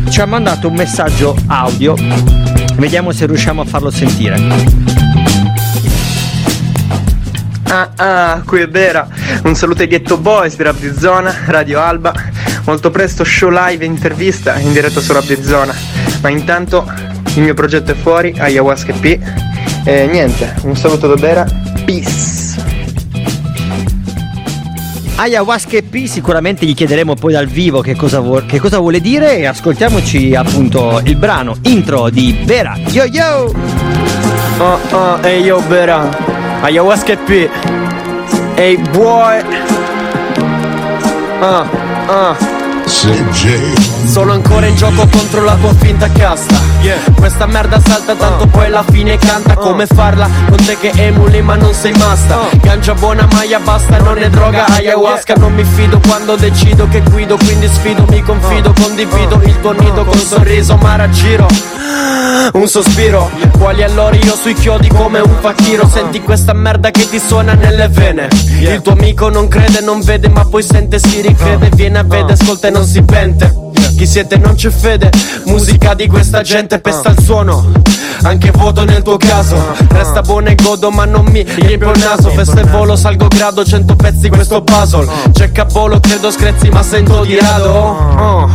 [0.10, 1.94] ci ha mandato un messaggio audio,
[2.78, 4.85] vediamo se riusciamo a farlo sentire.
[7.68, 9.08] Ah ah, qui è Vera.
[9.44, 12.14] Un saluto ai Ghetto Boys di Rap di Zona, Radio Alba.
[12.66, 15.74] Molto presto show live e intervista in diretta su Rap di Zona.
[16.22, 16.90] Ma intanto
[17.36, 19.20] il mio progetto è fuori, Ayahuasca P.
[19.84, 21.46] E niente, un saluto da Vera.
[21.86, 22.44] Peace.
[25.18, 29.38] Ayahuasca EP sicuramente gli chiederemo poi dal vivo che cosa, vuol- che cosa vuole dire
[29.38, 32.78] e ascoltiamoci appunto il brano intro di Vera.
[32.88, 33.54] Yo yo!
[34.58, 36.35] Oh oh, ehi yo Vera.
[36.66, 37.48] Ayahuasca EP.
[38.58, 39.38] Ehi boy.
[41.40, 41.66] Ah
[42.08, 42.36] ah.
[44.08, 46.75] Sono ancora in gioco contro la tua finta casta
[47.16, 49.56] Questa merda salta tanto poi alla fine canta.
[49.56, 50.30] Come farla?
[50.48, 52.48] Con te che emuli ma non sei masta.
[52.62, 55.34] Gancia buona maia basta non è droga ayahuasca.
[55.36, 60.06] Non mi fido quando decido che guido Quindi sfido mi confido condivido il tuo nido
[60.06, 61.48] col sorriso ma raggiro.
[62.54, 63.32] Un sospiro.
[63.58, 67.88] Quali allora io sui chiodi come un fakiro Senti questa merda che ti suona nelle
[67.88, 68.28] vene.
[68.60, 71.70] Il tuo amico non crede, non vede Ma poi sente, si ricrede.
[71.74, 73.65] Viene a vedere, ascolta e non si pente
[73.96, 75.10] Chi siete non c'è fede
[75.46, 77.72] Musica di questa gente pesta il suono.
[78.24, 79.56] Anche voto nel tuo caso
[79.90, 82.30] Resta buono e godo ma non mi riempio il naso.
[82.30, 85.08] Festa e volo, salgo grado, cento pezzi questo puzzle.
[85.32, 87.72] C'è capolo, credo screzzi ma sento di rado.
[87.72, 88.50] Oh.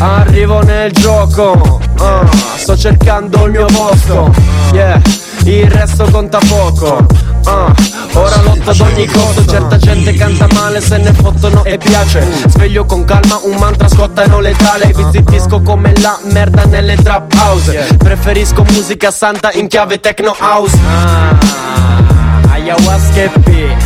[0.00, 2.24] Arrivo nel gioco, ah,
[2.56, 4.32] sto cercando il mio posto,
[4.72, 5.00] yeah,
[5.48, 7.06] il resto conta poco.
[7.44, 7.74] ah,
[8.12, 12.26] ora lotto ad ogni costo, certa gente canta male se ne fottono e piace.
[12.48, 14.92] Sveglio con calma, un mantra scottano letale.
[14.94, 17.96] Vi zittisco come la merda nelle trap house.
[17.96, 20.76] Preferisco musica santa in chiave techno house.
[20.86, 23.76] Ah, ayahuasca e P,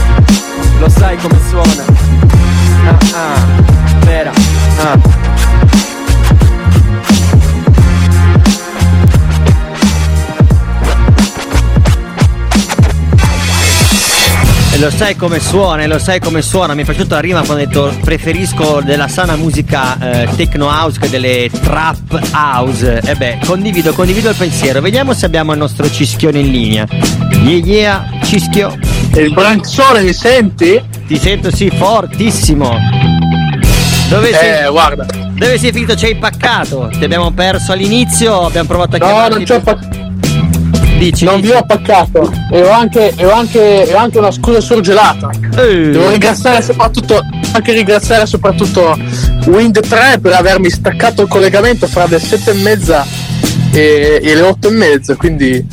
[0.78, 1.84] lo sai come suona.
[2.84, 4.32] Ah, ah, vera,
[4.78, 5.51] ah.
[14.82, 16.74] Lo sai come suona, e lo sai come suona.
[16.74, 20.98] Mi è piaciuta la rima quando ho detto preferisco della sana musica eh, techno house
[20.98, 23.00] che delle trap house.
[23.04, 24.80] E beh, condivido, condivido il pensiero.
[24.80, 26.86] Vediamo se abbiamo il nostro cischione in linea.
[27.44, 28.76] Yeah yeah, cischio.
[29.14, 30.82] Il branzone mi senti?
[31.06, 32.76] Ti sento sì, fortissimo.
[34.08, 34.68] Dove Eh, sei?
[34.68, 35.06] guarda.
[35.34, 35.94] Dove sei finito?
[35.94, 36.90] Ci hai paccato?
[36.98, 39.34] Ti abbiamo perso all'inizio, abbiamo provato a No, chiamarti.
[39.36, 40.01] non ci ho paccato.
[41.02, 41.48] Dici, non dici.
[41.52, 45.30] vi ho paccato e ho anche, e ho anche, e ho anche una scusa surgelata.
[45.56, 45.90] Eh.
[45.90, 47.20] Devo ringraziare soprattutto
[47.54, 48.96] anche ringraziare soprattutto
[49.46, 53.04] Wind 3 per avermi staccato il collegamento fra le sette e mezza
[53.72, 55.66] e, e le otto e mezza, quindi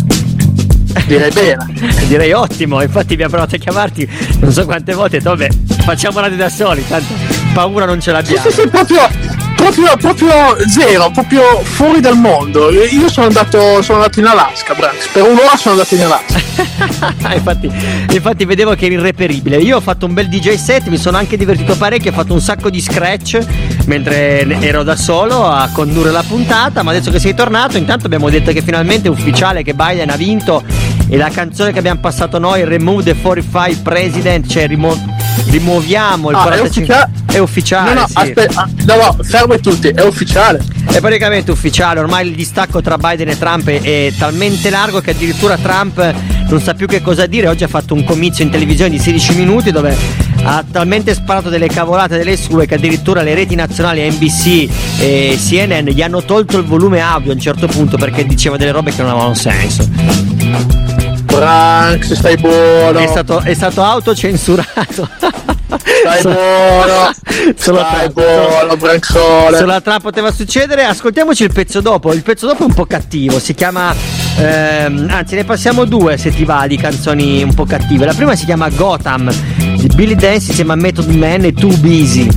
[1.06, 1.68] direi bene.
[2.10, 5.48] Direi ottimo, infatti abbiamo provato a chiamarti non so quante volte, vabbè,
[5.84, 7.14] facciamo radio da soli, tanto
[7.54, 8.50] paura non ce Sì, l'abbiamo.
[8.50, 9.08] sì, sì, proprio,
[9.60, 12.72] proprio, proprio zero, proprio fuori dal mondo.
[12.72, 15.10] Io sono andato, sono andato in Alaska, Branks.
[15.10, 17.34] Per un'ora sono andato in Alaska.
[17.36, 17.70] infatti,
[18.12, 19.58] infatti vedevo che eri irreperibile.
[19.58, 22.42] Io ho fatto un bel DJ set, mi sono anche divertito parecchio, ho fatto un
[22.42, 23.40] sacco di scratch
[23.86, 28.30] mentre ero da solo a condurre la puntata, ma adesso che sei tornato, intanto abbiamo
[28.30, 30.64] detto che finalmente è ufficiale che Biden ha vinto
[31.08, 35.19] e la canzone che abbiamo passato noi, Remove the 45 President, cioè rimo-
[35.50, 37.12] rimuoviamo il Ah, è 45 ufficiale?
[37.32, 37.94] è ufficiale.
[37.94, 38.14] no, no, sì.
[38.18, 40.64] aspetta, no, no, fermi tutti, è ufficiale.
[40.86, 45.12] È praticamente ufficiale, ormai il distacco tra Biden e Trump è, è talmente largo che
[45.12, 46.14] addirittura Trump
[46.48, 47.48] non sa più che cosa dire.
[47.48, 49.96] Oggi ha fatto un comizio in televisione di 16 minuti dove
[50.44, 55.88] ha talmente sparato delle cavolate delle sue che addirittura le reti nazionali NBC e CNN
[55.90, 59.02] gli hanno tolto il volume audio a un certo punto perché diceva delle robe che
[59.02, 59.88] non avevano senso.
[61.32, 63.00] Branks, stai buono.
[63.00, 65.08] È stato, è stato autocensurato.
[65.70, 67.12] Stai buono.
[67.56, 69.58] Solo Stai tra- buono, Branksone.
[69.58, 70.84] Solo a Trump poteva succedere.
[70.84, 72.12] Ascoltiamoci il pezzo dopo.
[72.14, 73.40] Il pezzo dopo è un po' cattivo.
[73.40, 73.94] Si chiama.
[74.38, 78.06] ehm, anzi, ne passiamo due se ti va di canzoni un po' cattive.
[78.06, 79.32] La prima si chiama Gotham
[79.78, 82.28] di Billy Dance insieme a Method Man e Too Busy.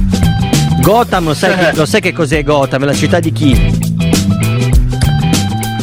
[0.81, 2.83] Gotham, lo sai, che, lo sai che cos'è Gotham?
[2.83, 3.81] È la città di chi?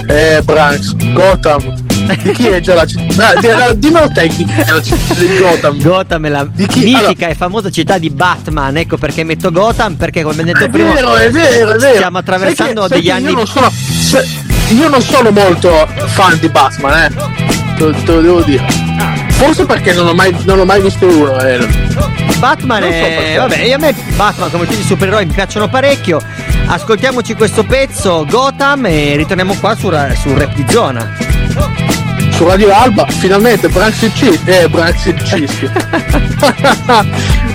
[0.07, 1.87] Eh, Branks, Gotham.
[2.21, 3.33] Di chi è già la città?
[3.39, 3.53] Chi è
[4.71, 5.81] la città di Gotham.
[5.81, 6.79] Gotham è la chi?
[6.79, 8.77] mitica Allora- e famosa città di Batman.
[8.77, 9.95] Ecco perché metto Gotham.
[9.95, 11.95] Perché, come detto È prima, vero, è vero, è vero.
[11.95, 13.25] stiamo attraversando che- degli anni.
[13.29, 14.27] Io non, sono, se-
[14.69, 17.09] io non sono molto fan di Batman, eh.
[17.77, 18.65] Te, te lo devo dire.
[19.31, 21.39] Forse perché non ho mai, non ho mai visto uno.
[21.39, 21.65] Eh.
[22.39, 23.13] Batman so è.
[23.15, 23.37] perché.
[23.37, 26.21] Vabbè, io a me Batman come tutti i supereroi mi piacciono parecchio.
[26.65, 31.15] Ascoltiamoci questo pezzo Gotham e ritorniamo qua su, su Rap di Zona.
[32.31, 34.69] Su Radio Alba, finalmente il Cis- Eh,
[35.05, 35.69] il Cischio.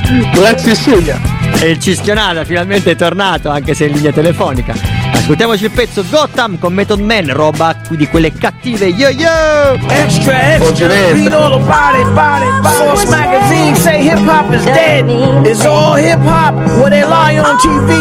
[0.07, 1.19] Il Signa.
[1.61, 4.75] E il Cischionada finalmente è tornato, anche se in linea telefonica.
[5.13, 8.87] Ascoltiamoci il pezzo Gotham con Method Man, roba di quelle cattive.
[8.87, 9.79] Yo yo!
[9.89, 10.87] Extra, extra.
[10.89, 12.73] Read all about it, about it.
[12.77, 15.09] Source magazine say hip hop is dead.
[15.47, 17.95] It's all hip hop where they lie on TV.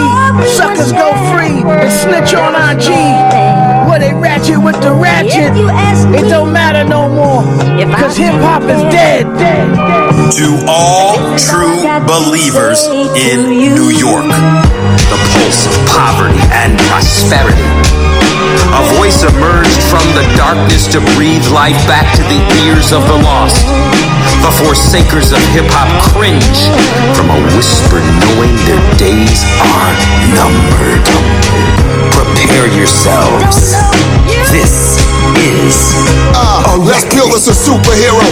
[0.47, 3.52] Suckers go free and snitch on IG.
[3.93, 5.53] Where they ratchet with the ratchet.
[5.53, 7.43] It don't matter no more.
[7.95, 10.31] Cause hip hop is dead, dead, dead.
[10.33, 11.77] To all true
[12.07, 18.12] believers in New York, the pulse of poverty and prosperity.
[18.71, 23.19] A voice emerged from the darkness to breathe life back to the ears of the
[23.19, 23.67] lost.
[24.43, 26.59] The forsakers of hip hop cringe
[27.15, 29.93] from a whisper knowing their days are
[30.35, 31.03] numbered.
[32.15, 33.75] Prepare yourselves.
[34.51, 34.99] This
[35.39, 35.75] is
[36.33, 38.25] Uh, let's build us a superhero.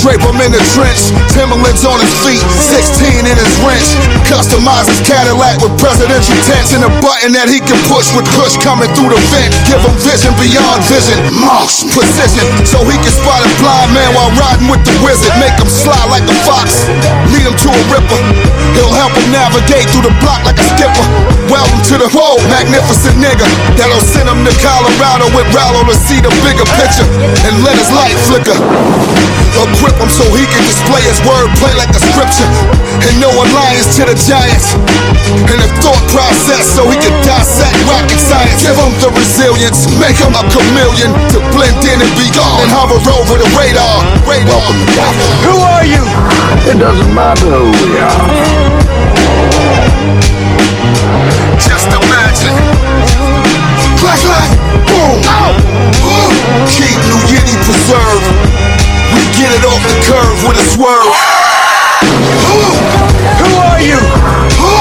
[0.00, 3.84] Drape him in the trench, Timberlands on his feet, 16 in his wrench.
[4.24, 8.56] Customize his Cadillac with presidential tents and a button that he can push with push
[8.64, 9.47] coming through the vent.
[9.68, 14.32] Give him vision beyond vision, mouse precision, so he can spot a blind man while
[14.40, 15.32] riding with the wizard.
[15.40, 16.88] Make him slide like a fox,
[17.32, 18.20] lead him to a ripper.
[18.76, 21.04] He'll help him navigate through the block like a skipper.
[21.48, 23.44] Welcome to the whole magnificent nigga
[23.76, 27.08] that'll send him to Colorado with Rallo to see the bigger picture
[27.48, 28.56] and let his light flicker.
[29.58, 32.46] Equip him so he can display his wordplay like a scripture
[33.04, 34.76] and know alliance to the giants
[35.50, 38.62] and a thought process so he can dissect rocket science.
[38.62, 42.70] Give him the resilience, make him a chameleon to blend in and be gone and
[42.74, 44.02] hover over the radar.
[44.26, 44.50] radar.
[44.50, 45.30] Welcome to Gotham.
[45.46, 46.02] Who are you?
[46.66, 48.26] It doesn't matter who we are.
[51.54, 52.58] Just imagine.
[54.02, 54.50] Clack,
[54.90, 55.22] boom.
[55.30, 55.54] Oh.
[56.02, 56.34] Boom.
[56.66, 58.26] Keep New Yiddy preserved.
[59.14, 61.14] We get it off the curve with a swerve.
[63.38, 64.02] Who are you?
[64.58, 64.74] Who?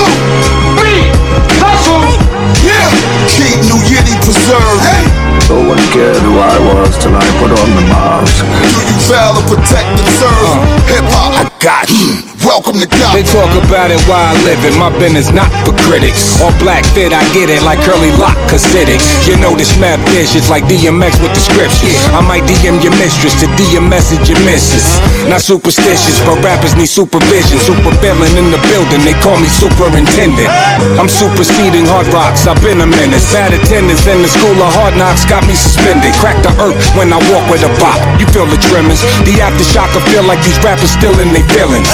[0.82, 1.14] Me.
[1.62, 2.10] Hustle.
[2.66, 2.90] Yeah.
[3.38, 3.77] Keep New
[4.48, 4.84] Yiddy preserved.
[4.84, 5.07] Hey.
[5.48, 8.44] No one cared who I was till I put on the mask.
[8.44, 10.60] Do you vow to protect and serve?
[10.92, 12.28] Hip hop, I got you.
[12.48, 13.12] Welcome to God.
[13.12, 14.72] They talk about it while I live it.
[14.80, 16.40] My business not for critics.
[16.40, 19.04] All black fit, I get it like curly lock Hasidic.
[19.28, 22.00] You know this map dish is like DMX with the scriptures.
[22.16, 24.88] I might DM your mistress to DM message your missus.
[25.28, 27.60] Not superstitious, but rappers need supervision.
[27.60, 30.48] Super villain in the building, they call me superintendent.
[30.96, 33.28] I'm superseding hard rocks, I've been a menace.
[33.36, 36.14] Bad attendance in the school of hard knocks got me suspended.
[36.18, 38.00] Crack the earth when I walk with a bop.
[38.18, 39.04] You feel the tremors.
[39.28, 41.92] The aftershock, I feel like these rappers still in their feelings.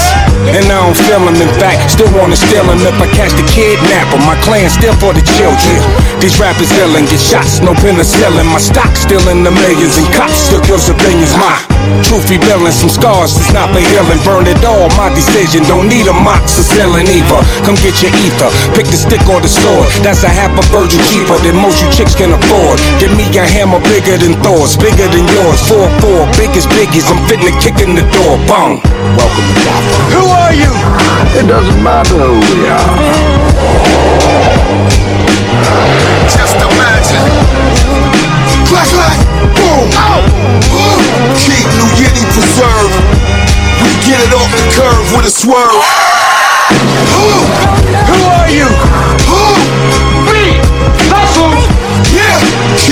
[0.54, 3.44] And I don't feel them, in fact, still wanna steal them if I catch the
[3.50, 4.20] kidnapper.
[4.22, 5.80] My clan still for the children.
[6.20, 8.46] These rappers ill get shots, no penicillin.
[8.48, 11.34] My stock still in the millions, and cops still kill civilians.
[11.36, 11.58] My
[12.04, 14.20] truth revealing some scars, it's not for healing.
[14.24, 15.64] Burn it all, my decision.
[15.64, 17.40] Don't need a mock Sicilian either.
[17.64, 19.88] Come get your ether, pick the stick or the sword.
[20.04, 22.78] That's a half a virgin cheaper than most you chicks can afford.
[23.00, 25.58] Give me a hammer bigger than Thor's, bigger than yours.
[25.66, 28.38] 4-4, biggest biggies, I'm fitting to kick in the door.
[28.46, 28.78] Bong.
[29.18, 30.02] Welcome to Gotham.
[30.14, 30.70] Who are you?
[31.34, 32.94] It doesn't matter who we are.
[36.30, 37.26] Just imagine.
[38.70, 39.18] Clack, clack,
[39.58, 39.88] boom.
[39.98, 40.22] Oh.
[40.70, 41.00] Boom.
[41.34, 42.94] Keep New Yiddy preserved.
[43.82, 45.82] We get it off the curve with a swerve.
[45.82, 46.14] Ah.
[48.06, 49.23] Who are you?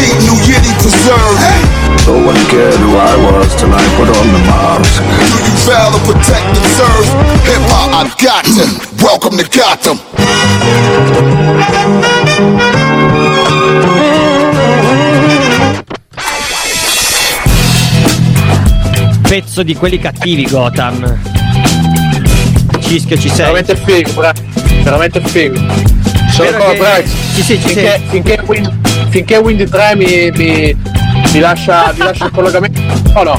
[0.02, 1.38] Keep New Yiddy preserved.
[1.38, 1.62] Hey.
[2.10, 4.98] No one cared who I was till I put on the mask.
[4.98, 7.06] Do you vow to protect and serve?
[7.46, 8.66] Hip hop, I got to.
[9.04, 9.98] Welcome to Gotham.
[19.28, 21.18] Pezzo di quelli cattivi, Gotham.
[22.80, 23.36] Cischio, ci sei?
[23.38, 24.32] Veramente figo, bra-
[24.82, 25.58] veramente figo.
[26.32, 27.08] Sono ancora che- bravi.
[27.08, 28.00] Sì, sì, ci finché, sei.
[28.08, 28.72] finché, Wind,
[29.12, 30.74] finché Wind 3 mi, mi,
[31.32, 32.80] mi lascia, mi lascia il collegamento.
[33.12, 33.38] Oh no.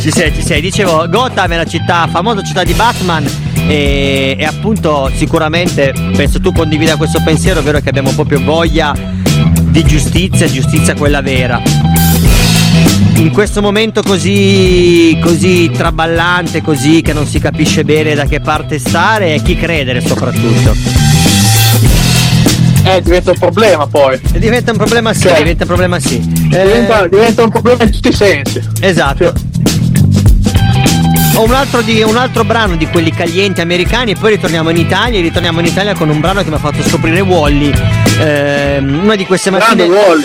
[0.00, 0.62] Ci sei, ci sei.
[0.62, 3.24] Dicevo, Gotham è la città, famosa città di Batman.
[3.68, 9.84] E, e appunto, sicuramente, penso tu condivida questo pensiero, ovvero che abbiamo proprio voglia di
[9.84, 11.60] giustizia, giustizia quella vera.
[13.16, 18.78] In questo momento così, così traballante, così che non si capisce bene da che parte
[18.78, 21.11] stare chi credere soprattutto.
[22.84, 24.20] Eh, diventa un problema poi.
[24.32, 26.18] E diventa un problema sì, Cioè, diventa un problema sì.
[26.20, 28.60] Diventa, Eh, diventa un problema in tutti i sensi.
[28.80, 29.32] Esatto.
[31.36, 34.76] Ho un altro, di- un altro brano di quelli calienti americani e poi ritorniamo in
[34.76, 37.72] Italia e ritorniamo in Italia con un brano che mi ha fatto scoprire Wally.
[38.20, 39.86] Ehm, una di queste mattine.
[39.86, 40.24] Grande Wally.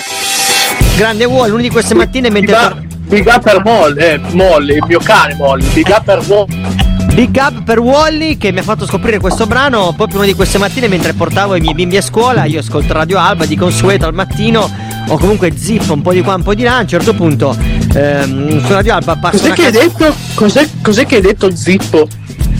[0.98, 2.56] Grande Wally, una di queste mattine mentre.
[2.56, 6.22] Big up, big up per Molly, eh, Molly, il mio cane Molly, big up per
[6.28, 6.86] Molly.
[7.14, 10.58] Big up per Wally che mi ha fatto scoprire questo brano proprio una di queste
[10.58, 12.46] mattine mentre portavo i miei bimbi a scuola.
[12.46, 14.70] Io ascolto Radio Alba di consueto al mattino
[15.08, 16.78] o comunque zip un po' di qua un po' di là.
[16.78, 17.58] A un certo punto
[17.94, 20.16] ehm, su Radio Alba passa Cos'è che hai detto?
[20.36, 22.08] Cos'è, cos'è che hai detto zippo?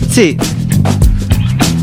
[0.08, 0.36] Sì.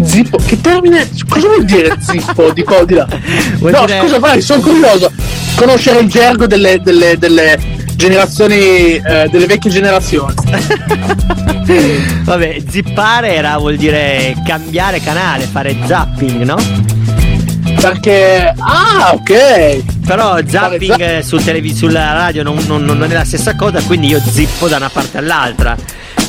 [0.04, 0.38] Zippo?
[0.46, 1.10] Che termine?
[1.28, 3.08] Cosa vuol dire zippo di qua o di là?
[3.60, 5.10] Vuol no, dire- scusa, vai, sono curioso.
[5.56, 7.58] Conoscere il gergo delle, delle, delle
[7.96, 10.34] generazioni, eh, delle vecchie generazioni.
[12.24, 16.56] Vabbè, zippare era vuol dire cambiare canale, fare zapping, no?
[17.80, 18.54] Perché.
[18.58, 19.84] Ah, ok.
[20.06, 24.08] Però zapping eh, sul televis- sulla radio non, non- non è la stessa cosa, quindi
[24.08, 25.76] io zippo da una parte all'altra.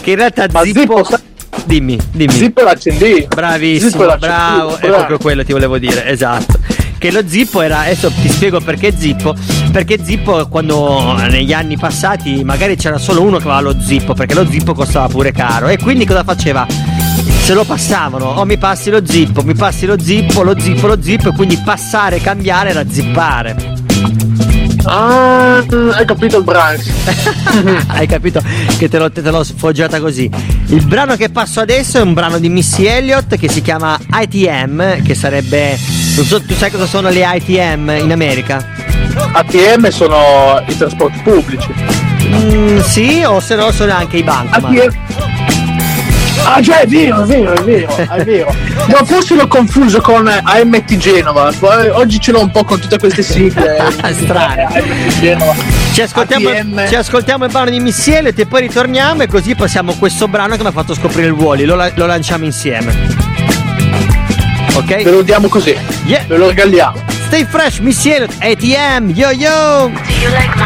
[0.00, 1.06] Che in realtà zippo.
[1.64, 2.32] Dimmi, dimmi.
[2.32, 3.26] Zippo l'accendino.
[3.34, 4.96] Bravissimo, Zippo l'accendino, bravo, è bravo.
[4.96, 6.58] proprio quello ti volevo dire, esatto.
[6.98, 9.34] Che lo zippo era, adesso ti spiego perché zippo,
[9.76, 14.32] perché zippo quando negli anni passati magari c'era solo uno che aveva lo zippo, perché
[14.32, 16.66] lo zippo costava pure caro e quindi cosa faceva?
[17.42, 20.96] Se lo passavano, o mi passi lo zippo, mi passi lo zippo, lo zippo, lo
[21.02, 23.74] zippo e quindi passare, cambiare era zippare.
[24.88, 26.90] Ah, hai capito il Branks.
[27.88, 28.40] Hai capito
[28.78, 30.30] che te l'ho, te l'ho sfoggiata così.
[30.66, 35.02] Il brano che passo adesso è un brano di Missy Elliott che si chiama ITM,
[35.02, 35.76] che sarebbe.
[36.16, 38.64] Non so, tu sai cosa sono le ITM in America?
[39.32, 41.68] ATM sono i trasporti pubblici.
[42.28, 44.72] Mm, sì, o se no sono anche i bancomat.
[44.72, 45.25] ATM.
[46.44, 48.54] Ah già è vero, è vero, è vero, è vero.
[48.86, 51.50] No, forse l'ho confuso con AMT Genova.
[51.92, 53.76] Oggi ce l'ho un po' con tutte queste sigle.
[54.12, 54.64] Strane.
[54.64, 55.54] AMT Genova.
[55.92, 56.88] Ci ascoltiamo, ATM.
[56.88, 60.56] ci ascoltiamo il brano di Missy Elliott e poi ritorniamo e così passiamo questo brano
[60.56, 61.64] che mi ha fatto scoprire il Wally.
[61.64, 62.94] Lo, la- lo lanciamo insieme.
[64.74, 65.02] Ok?
[65.02, 65.76] Ve lo diamo così.
[66.04, 66.24] Yeah.
[66.26, 67.02] Ve lo regaliamo.
[67.26, 69.90] Stay fresh, Missy Elliott, ATM, yo yo!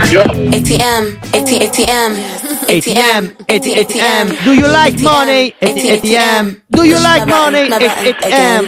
[0.03, 2.19] ATM, ATM, ATM,
[2.71, 3.35] ATM.
[3.51, 4.45] ATM.
[4.45, 5.51] Do you like money?
[5.61, 6.63] ATM.
[6.71, 7.69] Do you like money?
[7.69, 8.63] ATM.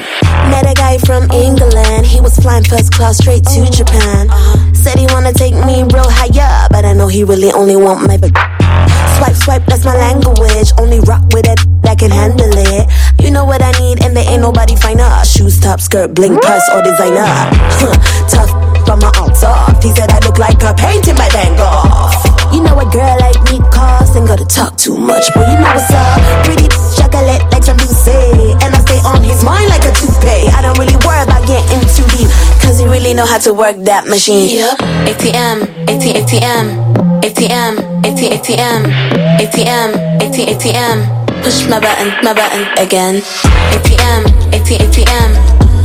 [0.50, 3.70] Met a guy from England, he was flying first class straight to oh.
[3.70, 4.28] Japan.
[4.28, 4.74] Uh-huh.
[4.74, 8.16] Said he wanna take me real higher, but I know he really only want my
[8.16, 8.34] b-
[9.18, 10.72] Swipe, swipe, that's my language.
[10.80, 12.90] Only rock with it, that can handle it.
[13.22, 15.24] You know what I need, and there ain't nobody finer.
[15.24, 17.22] Shoes, top, skirt, bling, purse, or designer.
[17.78, 17.94] Huh,
[18.34, 18.50] Tough,
[18.84, 19.80] but my arms off.
[19.80, 22.31] He said I look like a painting by Van Gogh.
[22.52, 25.72] You know a girl like me costs and gotta talk too much, but you know
[25.72, 26.20] what's up.
[26.44, 30.52] Pretty chocolate like some say, and I stay on his mind like a toupee.
[30.52, 32.28] I don't really worry about getting too deep,
[32.60, 34.52] cause he really know how to work that machine.
[34.52, 34.78] Yep.
[35.08, 35.56] ATM,
[35.88, 36.66] AT, ATM,
[37.24, 37.72] ATM,
[38.04, 38.80] AT, ATM,
[39.40, 39.88] ATM,
[40.20, 40.98] AT, ATM.
[41.42, 43.22] Push my button, my button again.
[43.74, 45.30] ATM, AT, ATM,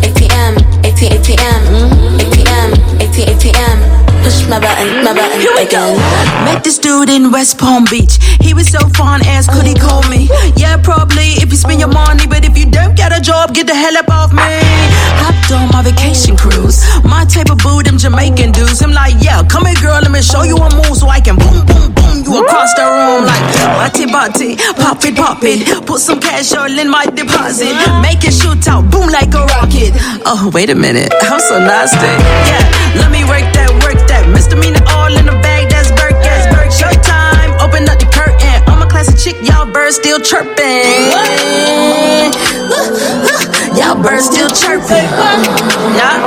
[0.04, 0.54] ATM,
[0.84, 1.62] AT, ATM,
[2.20, 2.70] ATM,
[3.02, 4.07] AT, ATM.
[4.28, 5.96] Push my button, my button again.
[6.44, 8.20] Met this dude in West Palm Beach.
[8.42, 10.28] He was so fun, asked could he call me?
[10.58, 13.68] Yeah, probably if you spend your money, but if you don't get a job, get
[13.68, 14.44] the hell up off me.
[15.24, 16.84] Hopped on my vacation cruise.
[17.06, 18.82] My type of boo, them Jamaican dudes.
[18.82, 21.38] I'm like, yeah, come here, girl, let me show you a move so I can
[21.38, 23.46] boom, boom, boom you across the room like
[23.80, 25.86] body, body, pop it, pop it.
[25.86, 27.72] Put some cash all in my deposit.
[28.02, 29.94] Make it shoot out, boom like a rocket.
[30.26, 32.12] Oh, wait a minute, I'm so nasty.
[32.52, 34.17] Yeah, let me work that, work that.
[34.38, 36.70] Misdemeanor all in the bag, that's Burke, that's Burke.
[36.70, 38.62] Showtime, open up the curtain.
[38.70, 41.10] I'm a classic chick, y'all birds still chirping.
[43.74, 45.10] Y'all birds still chirping.
[45.98, 46.22] Yeah,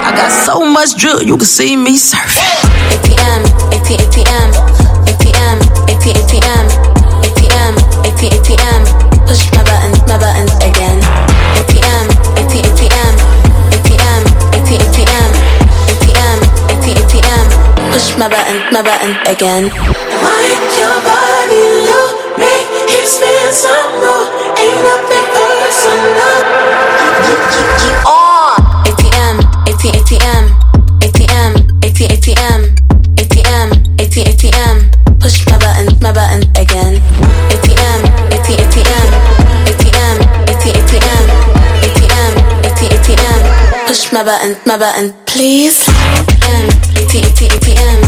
[0.00, 2.40] I got so much drill, you can see me surfing.
[2.88, 3.44] ATM,
[3.76, 4.48] AT, ATM,
[5.12, 5.56] ATM,
[5.92, 6.66] AT, ATM,
[7.20, 7.72] ATM,
[8.08, 8.80] AT, ATM.
[9.28, 10.41] Push my button, my button
[18.22, 19.64] My button, my button again.
[19.66, 21.58] Mind your body,
[21.90, 24.30] look, make him spend some more.
[24.62, 26.38] Ain't nothing personal.
[28.06, 28.62] On.
[28.86, 30.44] ATM, AT, ATM,
[31.02, 31.52] ATM,
[31.82, 32.60] AT, ATM,
[33.18, 33.68] ATM,
[33.98, 34.76] AT, ATM.
[35.18, 37.02] Push my button, my button again.
[37.50, 39.08] ATM, AT, ATM,
[39.66, 40.16] ATM,
[40.46, 41.26] AT, ATM,
[41.82, 42.32] ATM,
[42.70, 43.86] ATM.
[43.88, 45.82] Push my button, my button, please.
[45.82, 46.70] ATM,
[47.02, 48.01] AT, AT, ATM,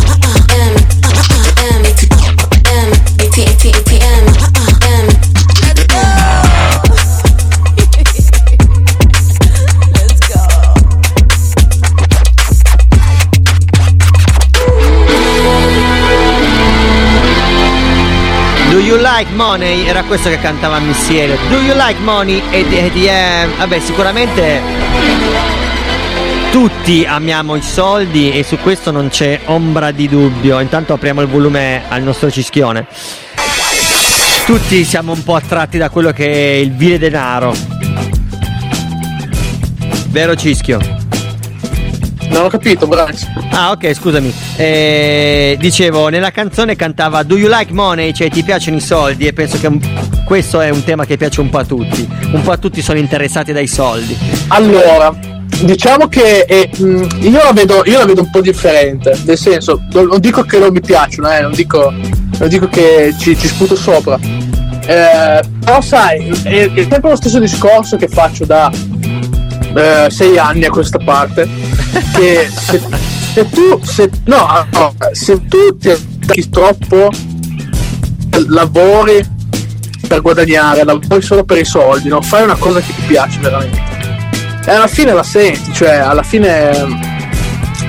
[19.17, 19.87] like money?
[19.87, 21.41] Era questo che cantava Missy Elliott.
[21.49, 22.43] Do you like money?
[22.51, 24.61] E di- eh, vabbè, sicuramente
[26.51, 30.59] tutti amiamo i soldi e su questo non c'è ombra di dubbio.
[30.61, 32.87] Intanto apriamo il volume al nostro cischione.
[34.47, 37.55] tutti siamo un po' attratti da quello che è il vile denaro.
[40.09, 40.93] Vero Cischio?
[42.35, 43.28] Non ho capito, Branks.
[43.51, 44.35] Ah, ok, scusami.
[44.57, 48.12] Eh, dicevo, nella canzone cantava Do you like money?
[48.12, 49.28] Cioè, ti piacciono i soldi?
[49.28, 49.70] E penso che
[50.26, 52.07] questo è un tema che piace un po' a tutti.
[52.32, 54.18] Un po' a tutti sono interessati dai soldi.
[54.49, 55.16] Allora,
[55.62, 59.85] diciamo che eh, mh, io, la vedo, io la vedo un po' differente, nel senso,
[59.93, 63.47] non, non dico che non mi piacciono, eh, non, dico, non dico che ci, ci
[63.47, 64.18] sputo sopra.
[64.87, 68.72] Eh, però sai, è, è sempre lo stesso discorso che faccio da
[69.76, 71.49] eh, sei anni a questa parte,
[72.16, 72.80] che se,
[73.32, 77.11] se tu, se, no, no, se tu ti attacchi troppo,
[78.49, 79.24] lavori
[80.07, 83.82] per guadagnare, lavori solo per i soldi, non fai una cosa che ti piace veramente.
[84.66, 86.72] E alla fine la senti, cioè alla fine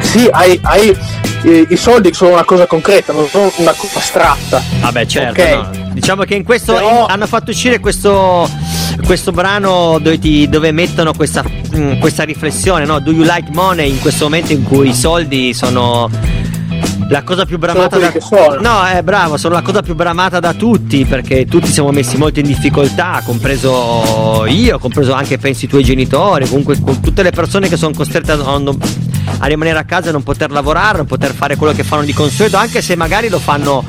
[0.02, 0.98] sì, hai, hai
[1.44, 4.62] i, i soldi sono una cosa concreta, non sono una cosa astratta.
[4.80, 5.42] Vabbè, certo.
[5.42, 5.50] Ok.
[5.50, 5.94] no.
[5.94, 8.50] Diciamo che in questo Però- hanno fatto uscire questo,
[9.04, 13.00] questo brano dove, ti- dove mettono questa, mm, questa riflessione, no?
[13.00, 13.90] Do you like money?
[13.90, 16.10] In questo momento in cui i soldi sono
[17.10, 18.60] la cosa più bramata da sono.
[18.62, 22.40] No, è bravo, sono la cosa più bramata da tutti perché tutti siamo messi molto
[22.40, 27.68] in difficoltà, compreso io, compreso anche penso i tuoi genitori, comunque con tutte le persone
[27.70, 28.60] che sono costrette a,
[29.38, 32.14] a rimanere a casa e non poter lavorare, non poter fare quello che fanno di
[32.14, 33.84] consueto, anche se magari lo fanno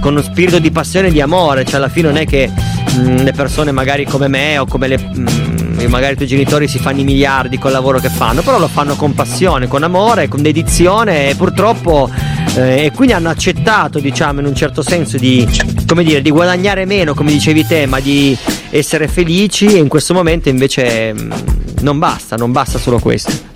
[0.00, 3.22] con uno spirito di passione e di amore, cioè alla fine non è che mh,
[3.22, 7.00] le persone magari come me o come le, mh, magari i tuoi genitori si fanno
[7.00, 11.30] i miliardi col lavoro che fanno, però lo fanno con passione, con amore, con dedizione
[11.30, 12.10] e purtroppo
[12.56, 15.46] eh, e quindi hanno accettato, diciamo, in un certo senso di,
[16.02, 18.36] dire, di guadagnare meno, come dicevi te, ma di
[18.70, 21.34] essere felici e in questo momento invece mh,
[21.80, 23.49] non basta, non basta solo questo.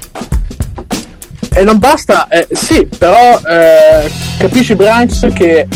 [1.57, 5.67] E non basta, eh, sì, però eh, capisci Branks che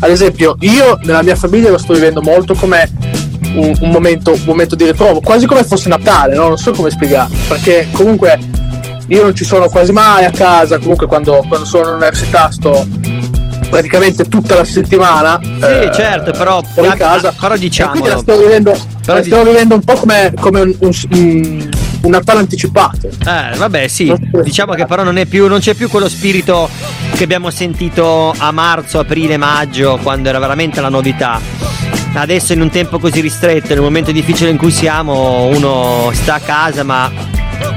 [0.00, 2.90] ad esempio io nella mia famiglia lo sto vivendo molto come
[3.54, 6.48] un, un momento, un momento di ritrovo, quasi come fosse Natale, no?
[6.48, 8.38] non so come spiegare, perché comunque
[9.08, 12.86] io non ci sono quasi mai a casa, comunque quando, quando sono all'università sto
[13.68, 15.38] praticamente tutta la settimana.
[15.42, 16.62] Sì, eh, certo, però,
[16.96, 17.32] casa.
[17.38, 18.06] però quindi diciamolo.
[18.06, 21.70] la sto vivendo, Però la di- sto vivendo un po' come, come un, un, un-
[22.02, 23.08] un Natale anticipato.
[23.08, 26.68] Eh, vabbè, sì, diciamo che però non, è più, non c'è più quello spirito
[27.14, 31.40] che abbiamo sentito a marzo, aprile, maggio, quando era veramente la novità.
[32.14, 36.40] Adesso in un tempo così ristretto, nel momento difficile in cui siamo, uno sta a
[36.40, 37.10] casa ma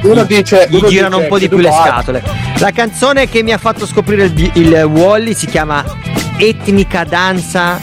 [0.03, 2.23] Uno dice, gli uno girano dice un po' di più le scatole.
[2.59, 5.83] La canzone che mi ha fatto scoprire il, il Wally si chiama
[6.37, 7.79] Etnica Danza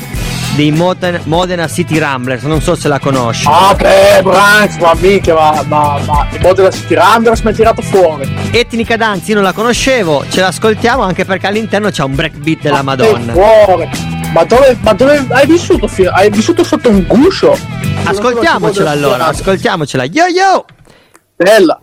[0.57, 3.47] dei Modena, Modena City Ramblers, non so se la conosci.
[3.47, 8.35] Ah beh, Branks, ma mica, ma, ma, ma della City Ramblers mi ha tirato fuori.
[8.51, 12.83] Etnica Danza io non la conoscevo, ce l'ascoltiamo anche perché all'interno c'è un breakbeat della
[12.83, 13.33] Madonna.
[13.33, 13.89] Fuori.
[14.33, 15.89] Ma dove, ma dove hai vissuto?
[16.11, 17.57] Hai vissuto sotto un guscio?
[18.05, 20.05] Ascoltiamocela allora, ascoltiamocela.
[20.05, 20.65] Yo yo!
[21.37, 21.79] Bella.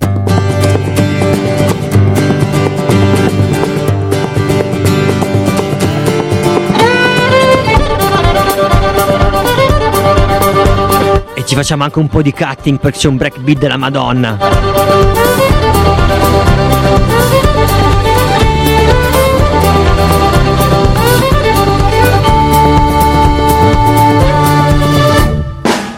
[11.54, 14.39] Ci facciamo anche un po' di cutting perché c'è un breakbeat della Madonna.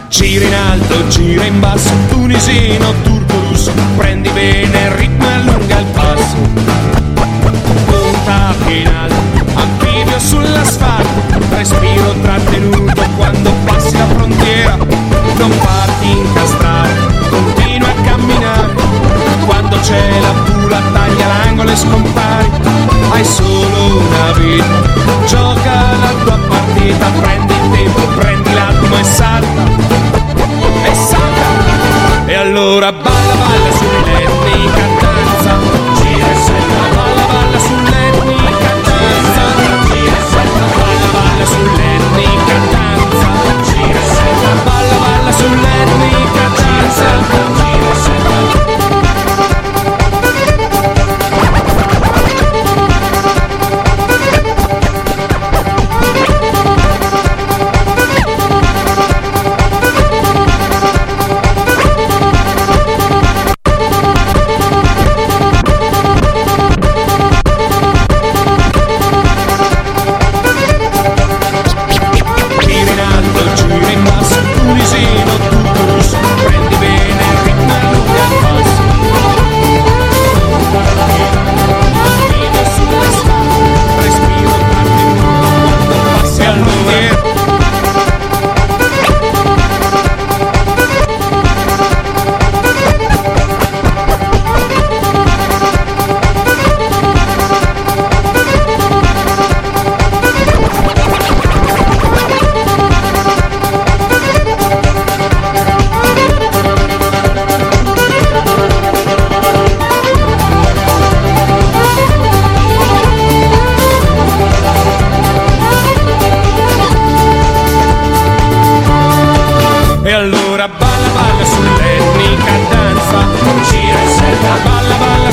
[0.08, 5.78] Gira in alto, gira in basso, tunisino, turco, russo, prendi bene il ritmo e allunga
[5.78, 6.36] il passo.
[7.86, 15.05] Punta in alto, anfibio sull'asfalto, respiro trattenuto quando passi la frontiera.
[15.38, 16.94] Non farti incastrare,
[17.28, 18.74] continua a camminare.
[19.44, 22.50] Quando c'è la bula taglia l'angolo e scompari.
[23.10, 29.46] Hai solo una vita, gioca la tua partita, prendi il tempo, prendi l'attimo e salta
[30.84, 35.05] e salta e allora balla balla sull'etnica danza
[45.46, 47.45] balla balla sull'etnica danza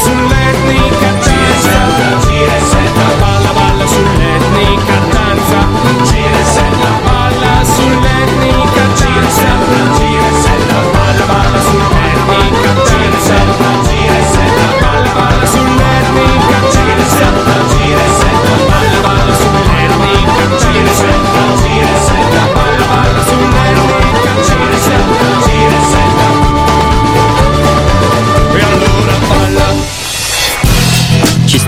[0.06, 0.33] to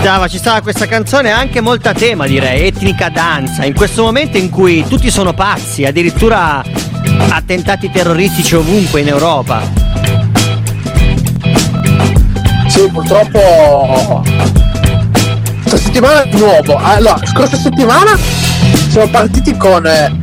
[0.06, 3.64] stava, ci stava questa canzone anche molto a tema, direi, etnica danza.
[3.64, 6.62] In questo momento in cui tutti sono pazzi, addirittura
[7.30, 9.62] attentati terroristici ovunque in Europa.
[12.68, 14.22] Sì, purtroppo.
[15.62, 16.76] Questa settimana di nuovo.
[16.76, 18.16] Allora, scorsa settimana
[18.88, 19.84] siamo partiti con.
[19.88, 20.20] eh,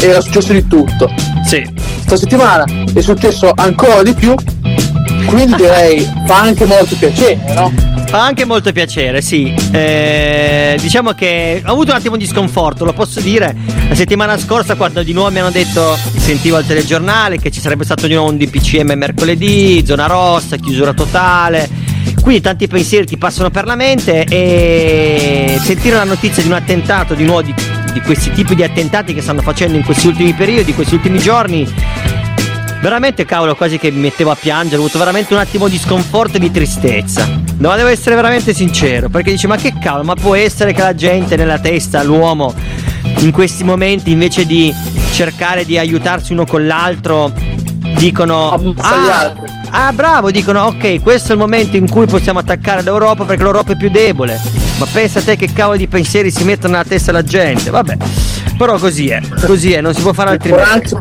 [0.00, 1.08] era successo di tutto.
[1.44, 1.62] Sì.
[1.62, 4.34] Questa settimana è successo ancora di più.
[5.26, 7.89] Quindi direi fa anche molto piacere, no?
[8.10, 9.54] Fa anche molto piacere, sì.
[9.70, 13.54] Eh, diciamo che ho avuto un attimo di sconforto, lo posso dire.
[13.88, 17.84] La settimana scorsa, quando di nuovo mi hanno detto, sentivo al telegiornale che ci sarebbe
[17.84, 21.68] stato di nuovo un DPCM mercoledì, zona rossa, chiusura totale.
[22.20, 27.14] Quindi tanti pensieri ti passano per la mente e sentire la notizia di un attentato,
[27.14, 27.54] di nuovo di,
[27.92, 31.20] di questi tipi di attentati che stanno facendo in questi ultimi periodi, in questi ultimi
[31.20, 31.64] giorni,
[32.80, 36.38] Veramente cavolo quasi che mi mettevo a piangere, ho avuto veramente un attimo di sconforto
[36.38, 37.39] e di tristezza.
[37.60, 40.94] No, devo essere veramente sincero, perché dici ma che cavolo, ma può essere che la
[40.94, 42.54] gente nella testa, l'uomo,
[43.18, 44.74] in questi momenti invece di
[45.12, 47.30] cercare di aiutarsi uno con l'altro,
[47.98, 48.52] dicono...
[48.78, 53.24] Ah, altri." ah, bravo, dicono ok, questo è il momento in cui possiamo attaccare l'Europa
[53.24, 54.40] perché l'Europa è più debole.
[54.78, 57.96] Ma pensa a te che cavolo di pensieri si mettono nella testa della gente, vabbè.
[58.56, 60.96] Però così è, così è, non si può fare altrimenti.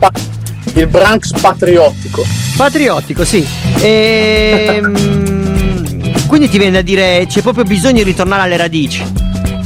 [0.73, 2.25] Il Branks patriottico.
[2.57, 3.47] Patriottico, sì.
[3.79, 5.38] Ehm,
[6.29, 9.03] quindi ti viene da dire c'è proprio bisogno di ritornare alle radici.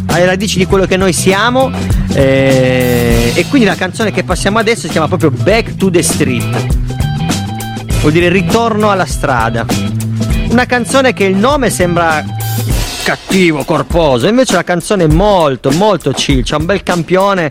[0.07, 1.69] Alle radici di quello che noi siamo.
[2.13, 6.65] eh, e quindi la canzone che passiamo adesso si chiama proprio Back to the Street.
[7.99, 9.65] Vuol dire ritorno alla strada.
[10.51, 12.23] Una canzone che il nome sembra
[13.03, 17.49] cattivo, corposo, invece la canzone è molto, molto chill, c'ha un bel campione,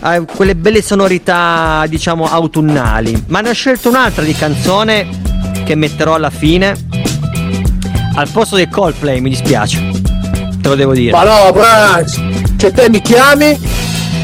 [0.00, 3.24] ha quelle belle sonorità, diciamo, autunnali.
[3.26, 5.08] Ma ne ho scelto un'altra di canzone
[5.64, 6.87] che metterò alla fine.
[8.18, 9.78] Al posto del Coldplay, mi dispiace.
[10.60, 11.12] Te lo devo dire.
[11.12, 12.20] Ma no, Branks!
[12.56, 13.56] Cioè te mi chiami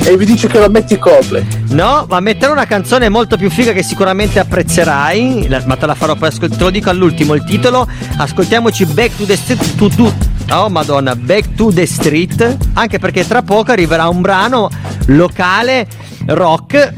[0.03, 1.47] e mi dici che lo metti Coldplay.
[1.69, 5.47] No, ma metterò una canzone molto più figa che sicuramente apprezzerai.
[5.67, 6.59] Ma te la farò poi ascoltare.
[6.59, 7.87] Te lo dico all'ultimo il titolo.
[8.17, 9.77] Ascoltiamoci Back to the Street.
[9.77, 10.13] To, to,
[10.51, 12.57] oh madonna, Back to the Street.
[12.73, 14.71] Anche perché tra poco arriverà un brano
[15.07, 15.87] locale
[16.27, 16.93] rock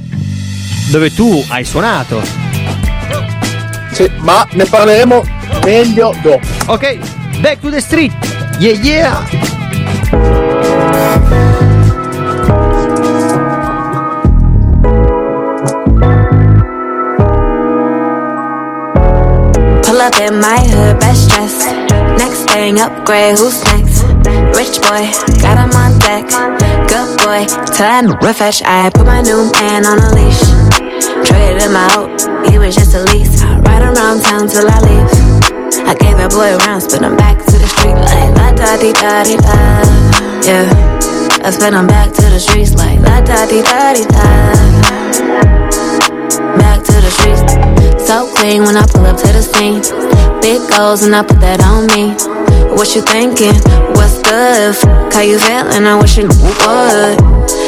[0.89, 2.23] dove tu hai suonato.
[3.93, 5.36] Sì, ma ne parleremo
[5.67, 6.41] meglio dopo.
[6.67, 6.99] Ok,
[7.43, 8.12] Back to the Street.
[8.61, 9.27] Yeah, yeah.
[19.83, 21.67] Pull up in my hood, best dressed.
[22.17, 24.05] Next thing, upgrade, who's next?
[24.57, 25.11] Rich boy,
[25.43, 26.31] got him on deck.
[26.89, 27.45] Good boy,
[27.75, 28.62] time refresh.
[28.62, 30.41] I put my new man on a leash.
[31.27, 32.09] Traded him out,
[32.49, 33.43] he was just a lease.
[33.43, 35.56] I ride around town till I leave.
[35.67, 38.79] I gave that boy a round, spin him back to the street like la da
[38.79, 39.59] di da di da.
[40.47, 40.71] Yeah,
[41.43, 44.27] I spin him back to the streets like la da di da di da.
[46.62, 47.59] Back to the streets.
[48.07, 49.83] So clean when I pull up to the scene.
[50.41, 52.14] Big goals and I put that on me.
[52.79, 53.59] What you thinking?
[53.99, 54.71] What's good?
[54.71, 55.83] F- how you feeling?
[55.83, 57.19] I wish you would.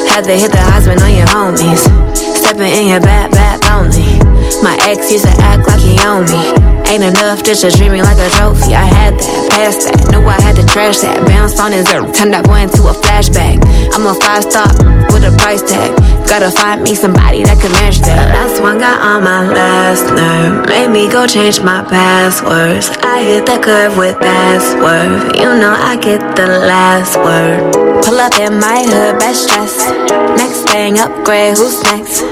[0.07, 1.83] Had to hit the Heisman on your homies.
[2.15, 4.28] Stepping in your bad, bad lonely.
[4.63, 6.43] My ex used to act like he owned me.
[6.89, 8.73] Ain't enough just treat me like a trophy.
[8.73, 11.21] I had that, passed that, knew I had to trash that.
[11.29, 13.61] Bounced on his zero, turned that boy into a flashback.
[13.93, 14.73] I'm a five star
[15.13, 15.93] with a price tag.
[16.25, 18.33] Gotta find me somebody that can match that.
[18.33, 20.65] Last one got on my last nerve.
[20.69, 22.89] Made me go change my passwords.
[23.05, 25.37] I hit the curve with password.
[25.37, 27.69] You know I get the last word.
[28.01, 29.93] Pull up in my hood, best dressed.
[30.41, 32.25] Next thing, upgrade, who's next?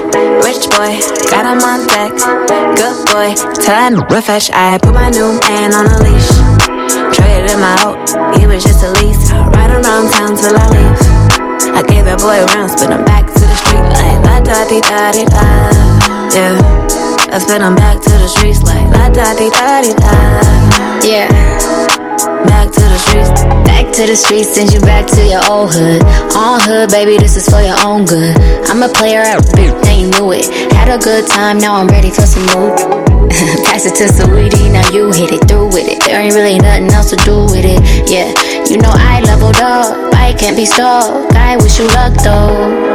[0.43, 0.97] Rich boy,
[1.29, 2.11] got him on deck.
[2.77, 4.49] Good boy, time refresh.
[4.51, 6.29] I put my new man on a leash.
[7.15, 9.31] Traded him out, he was just a lease.
[9.31, 10.97] Ride around town till I leave.
[11.75, 14.65] I gave that boy a round, spin him back to the street like la da
[14.69, 15.45] di da di da.
[16.33, 16.55] Yeah,
[17.33, 20.13] I spin him back to the streets like la da di da di da.
[21.03, 21.27] Yeah,
[22.25, 23.43] back to the streets.
[23.67, 26.01] Back to the streets, send you back to your old hood.
[26.35, 28.35] On hood, baby, this is for your own good.
[28.69, 30.49] I'm a player at bitch, they knew it.
[30.73, 32.75] Had a good time, now I'm ready for some more.
[33.67, 35.99] Pass it to Sweetie, now you hit it through with it.
[36.05, 37.81] There ain't really nothing else to do with it.
[38.09, 38.33] Yeah,
[38.65, 41.31] you know I leveled up, I can't be stuck.
[41.35, 42.86] I wish you luck though.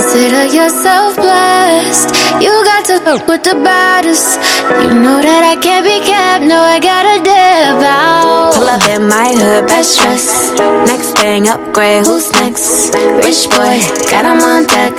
[0.00, 2.08] Consider yourself blessed.
[2.40, 4.40] You got to fuck with the baddest.
[4.80, 6.40] You know that I can't be kept.
[6.48, 8.56] No, I gotta dip out.
[8.56, 10.56] Pull up in my hood, best dress.
[10.88, 12.96] Next thing, upgrade, who's next?
[12.96, 13.76] Rich boy,
[14.08, 14.96] got him on deck.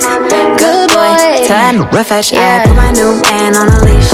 [0.62, 2.30] Good boy, time refresh.
[2.30, 4.06] I put my new man on a leash.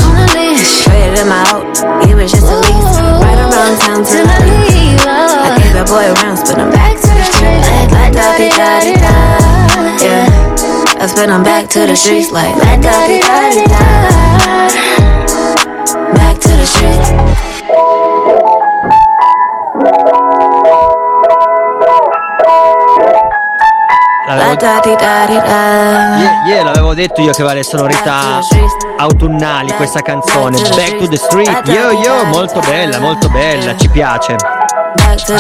[0.88, 1.68] Traded him out,
[2.08, 2.96] he was just a lease.
[3.20, 5.04] Right around town till I leave.
[5.04, 8.48] I gave bad boy around, spin 'em back to the streets like la da di
[8.56, 9.47] da di da.
[10.98, 13.82] Yeah, I spin 'em back to the streets like la da di da di da.
[16.14, 18.18] Back to the streets.
[24.26, 26.18] L'avevo- La da di da di da.
[26.18, 28.40] Ie- Ieri l'avevo detto io che aveva le sonorità
[28.98, 30.60] autunnali questa canzone.
[30.60, 31.66] Back to the Street.
[31.68, 34.36] Yo yo molto bella molto bella ci piace.
[34.96, 35.34] Back to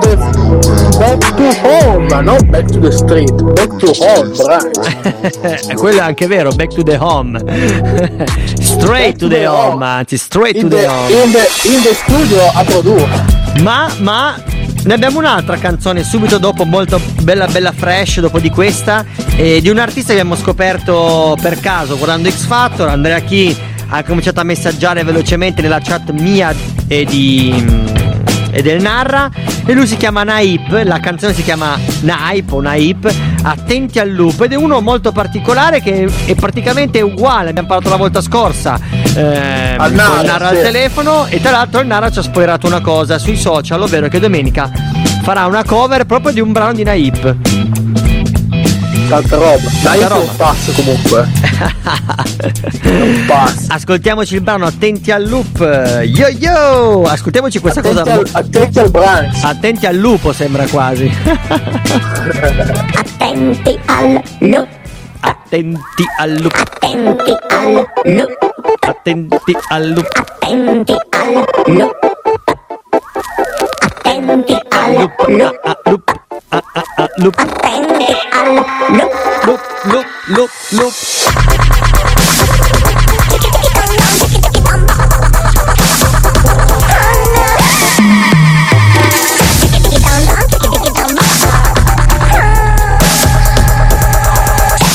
[0.00, 5.68] the Back to home, non back to the street, back to home, Branks.
[5.68, 7.38] E quello è anche vero Back to the home
[8.58, 11.94] Straight to the home anzi straight to In the the, home in the, in the
[11.94, 13.24] studio a produrre.
[13.62, 14.42] Ma, ma
[14.84, 19.04] ne abbiamo un'altra canzone subito dopo, molto bella bella fresh dopo di questa,
[19.36, 23.54] eh, di un artista che abbiamo scoperto per caso guardando X Factor, Andrea Chi
[23.88, 26.54] ha cominciato a messaggiare velocemente nella chat mia
[26.88, 28.05] e di
[28.56, 29.30] e del Narra
[29.66, 34.40] e lui si chiama Naip, la canzone si chiama Naip o Naip, attenti al loop
[34.40, 38.78] ed è uno molto particolare che è praticamente uguale, abbiamo parlato la volta scorsa
[39.14, 40.62] ehm, Al Narra, il Narra al sì.
[40.62, 44.18] telefono e tra l'altro il Narra ci ha spoilerato una cosa sui social, ovvero che
[44.20, 44.70] domenica
[45.22, 48.05] farà una cover proprio di un brano di Naip.
[49.08, 49.60] Tanta roba.
[49.82, 50.32] Dai, è un roba.
[50.36, 51.28] pazzo comunque.
[52.84, 53.66] un pazzo.
[53.68, 55.58] Ascoltiamoci il brano Attenti al loop.
[56.04, 57.04] Yo yo!
[57.04, 58.12] Ascoltiamoci questa Attenti cosa.
[58.14, 59.44] al- attenti al Branks.
[59.44, 61.10] Attenti al lupo sembra quasi.
[62.94, 64.68] Attenti al loop,
[65.20, 66.54] Attenti al loop.
[66.54, 68.30] attenti al loop,
[68.80, 70.08] Attenti al loop.
[70.40, 71.96] attenti al loop.
[74.02, 76.24] Attenti al loop, Ah, loop.
[76.50, 76.62] Ah,
[76.96, 77.34] ah, loop.
[77.38, 78.66] attenti al loop.
[79.44, 80.92] Loop, loop, loop, loop.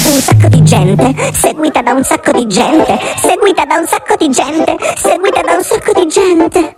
[0.04, 4.30] Un sacco di gente, seguita da un sacco di gente, seguita da un sacco di
[4.30, 6.78] gente, seguita da un sacco di gente.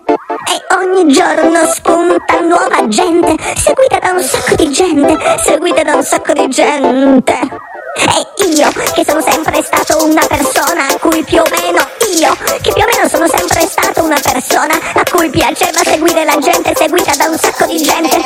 [0.93, 6.33] Ogni giorno spunta nuova gente, seguita da un sacco di gente, seguita da un sacco
[6.33, 7.33] di gente.
[7.33, 11.83] E io, che sono sempre stato una persona a cui più o meno,
[12.19, 16.37] io, che più o meno sono sempre stato una persona a cui piaceva seguire la
[16.37, 18.17] gente, seguita da un sacco di gente.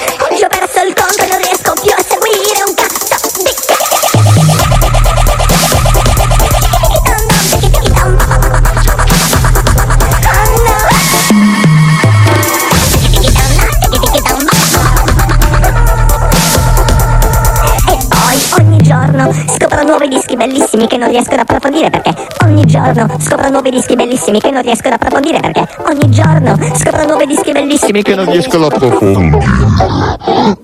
[21.08, 24.94] Non riesco ad approfondire perché ogni giorno scopro nuovi dischi bellissimi che non riesco ad
[24.94, 29.46] approfondire perché ogni giorno scopro nuovi dischi bellissimi che non riesco ad approfondire.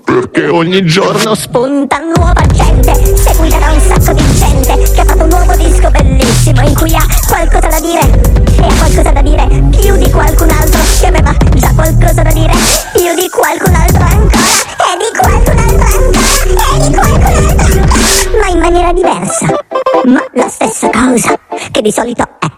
[0.04, 5.22] Perché ogni giorno spunta nuova gente seguita da un sacco di gente che ha fatto
[5.22, 9.46] un nuovo disco bellissimo in cui ha qualcosa da dire e ha qualcosa da dire
[9.80, 12.52] più di qualcun altro che aveva già qualcosa da dire
[12.92, 18.04] più di qualcun altro ancora e di qualcun altro ancora e di qualcun altro ancora
[18.40, 19.73] ma in maniera diversa
[20.04, 21.38] ma la stessa cosa
[21.70, 22.48] che di solito è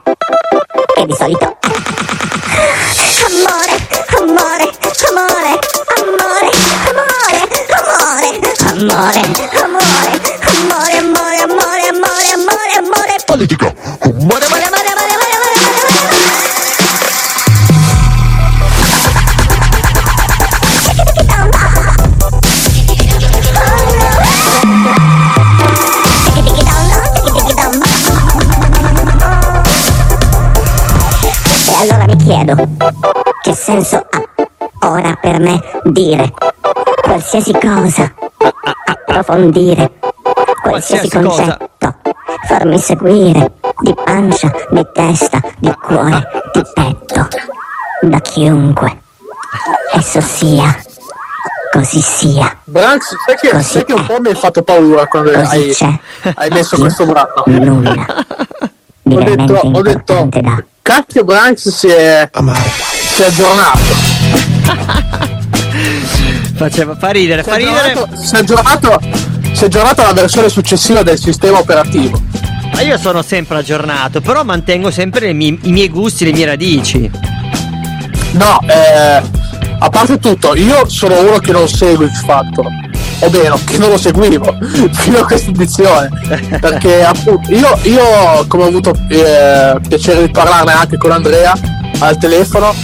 [0.97, 1.77] che di solito è
[3.27, 3.77] amore
[4.19, 4.71] amore
[5.07, 5.59] amore
[5.97, 6.51] amore
[6.91, 7.45] amore amore
[7.79, 9.95] amore amore
[10.43, 13.73] amore amore amore amore amore amore politica.
[14.03, 14.66] amore amore amore amore amore
[32.27, 32.57] chiedo,
[33.41, 34.05] che senso
[34.81, 36.33] ha ora per me dire
[37.03, 38.13] qualsiasi cosa,
[38.87, 39.93] approfondire
[40.61, 41.57] qualsiasi Qualsiasi cosa.
[41.57, 41.95] concetto,
[42.49, 47.29] farmi seguire di pancia, di testa, di cuore, di petto,
[48.01, 49.03] da chiunque.
[49.93, 50.77] Esso sia,
[51.71, 52.59] così sia.
[52.65, 55.99] Branks, sai che, sai che un po' mi hai fatto paura quando Così hai, c'è.
[56.35, 57.45] hai messo questo brano.
[57.47, 58.05] Nulla.
[59.09, 62.29] Ho detto, ho detto, da cacchio Branks si è,
[63.15, 63.95] si è aggiornato.
[66.57, 67.91] Faceva, fa ridere, Si fa ridere.
[67.93, 69.01] aggiornato, si è aggiornato,
[69.53, 72.21] si è aggiornato alla versione successiva del sistema operativo.
[72.73, 77.09] Ma io sono sempre aggiornato, però mantengo sempre mie- i miei gusti, le mie radici.
[78.33, 79.23] No, eh,
[79.79, 82.67] a parte tutto, io sono uno che non segue X Factor.
[83.21, 84.59] O meno, che non lo seguivo
[84.93, 86.11] fino a questa edizione.
[86.61, 91.55] Perché appunto io, io come ho avuto eh, piacere di parlarne anche con Andrea
[92.01, 92.75] al telefono,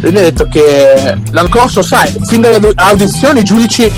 [0.00, 3.90] mi ha detto che l'anno scorso, sai, fin dalle audizioni i giudici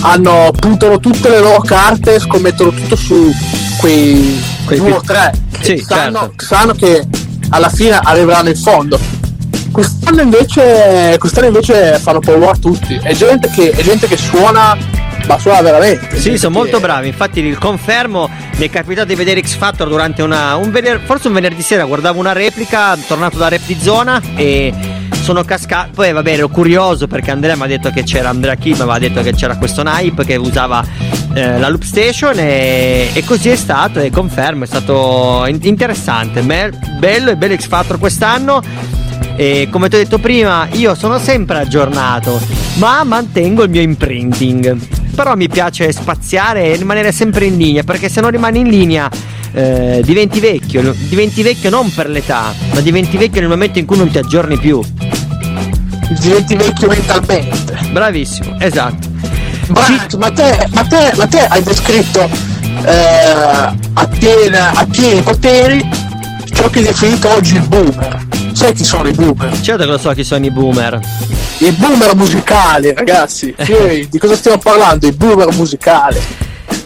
[0.00, 3.32] hanno puntano tutte le loro carte, scommettono tutto su
[3.78, 5.32] quei, Quei o tre.
[5.60, 6.44] Sì, sanno, certo.
[6.44, 7.06] sanno che
[7.50, 8.98] alla fine arriveranno in fondo.
[9.72, 13.00] Quest'anno invece, quest'anno invece fanno paura a tutti.
[13.02, 14.76] È gente che, è gente che suona,
[15.28, 16.18] ma suona veramente.
[16.18, 20.22] Sì, sono molto bravi, infatti il confermo, mi è capitato di vedere X Factor durante
[20.22, 24.20] una, un vener- forse un venerdì sera, guardavo una replica, tornato da Rap di Zona
[24.34, 24.72] e
[25.20, 28.76] sono cascato, poi vabbè ero curioso perché Andrea mi ha detto che c'era, Andrea Kim
[28.76, 30.82] mi aveva detto che c'era questo Nipe che usava
[31.34, 36.40] eh, la Loop Station e, e così è stato e confermo, è stato in- interessante,
[36.40, 38.62] me- bello e bello X Factor quest'anno.
[39.36, 42.40] E come ti ho detto prima, io sono sempre aggiornato,
[42.76, 44.97] ma mantengo il mio imprinting.
[45.18, 49.10] Però mi piace spaziare e rimanere sempre in linea, perché se non rimani in linea
[49.52, 50.94] eh, diventi vecchio.
[51.08, 54.56] Diventi vecchio non per l'età, ma diventi vecchio nel momento in cui non ti aggiorni
[54.58, 54.80] più.
[56.20, 57.76] Diventi vecchio mentalmente.
[57.90, 59.08] Bravissimo, esatto.
[59.66, 62.30] Brax, ma te, ma te, ma te hai descritto
[62.84, 65.84] eh, a, piena, a pieni poteri
[66.54, 68.24] ciò che è definito oggi il boomer.
[68.52, 69.60] Sai chi sono i boomer?
[69.60, 71.00] Certo che lo so chi sono i boomer.
[71.60, 73.54] I boomer musicali, ragazzi.
[74.08, 75.06] Di cosa stiamo parlando?
[75.06, 76.18] I boomer musicali.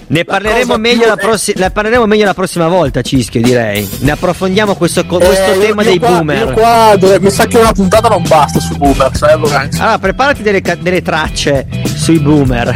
[0.07, 3.89] Ne parleremo, meglio la prossi- ne parleremo meglio la prossima volta, Cischio, direi.
[4.01, 6.53] Ne approfondiamo questo, co- questo Eh, tema dei qua- boomer.
[6.53, 9.81] qua mi sa che una puntata non basta su boomer, sai Lorenzo?
[9.81, 12.75] Allora, preparati delle, ca- delle tracce sui boomer.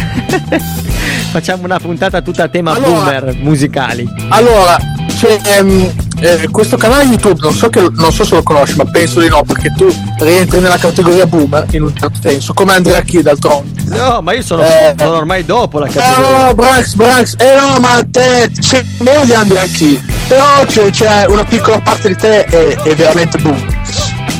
[1.31, 4.09] Facciamo una puntata tutta a tema Allora- boomer musicali.
[4.29, 4.77] Allora,
[5.19, 8.85] c'è ehm, eh, questo canale YouTube, non so, che, non so se lo conosci, ma
[8.85, 9.87] penso di no, perché tu
[10.19, 13.83] rientri nella categoria boomer in un certo senso, come Andrea Key d'altronde.
[13.87, 14.95] No, ma io sono, Eh.
[14.99, 16.47] sono ormai dopo la Eh categoria.
[16.47, 21.27] no, Brax, Brax, eh no, ma te c'è meno di Andrea Key, però c'è, c'è
[21.27, 23.75] una piccola parte di te è, è veramente boomer.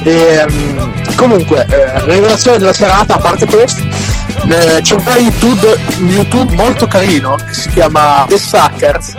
[0.03, 5.79] E, ehm, comunque, eh, rivelazione della serata, a parte questo, eh, c'è un canale YouTube,
[5.99, 9.15] YouTube molto carino che si chiama The Suckers,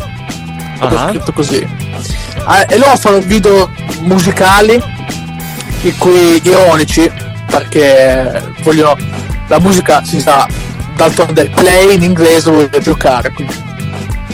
[0.77, 1.07] proprio Ah.
[1.09, 1.67] scritto così.
[2.45, 3.69] Ah, e loro fanno video
[4.01, 4.81] musicali,
[5.81, 7.11] in cui ironici,
[7.49, 8.95] perché vogliono
[9.47, 10.47] la musica si sa
[10.95, 13.53] d'altronde play in inglese vuol dire giocare, quindi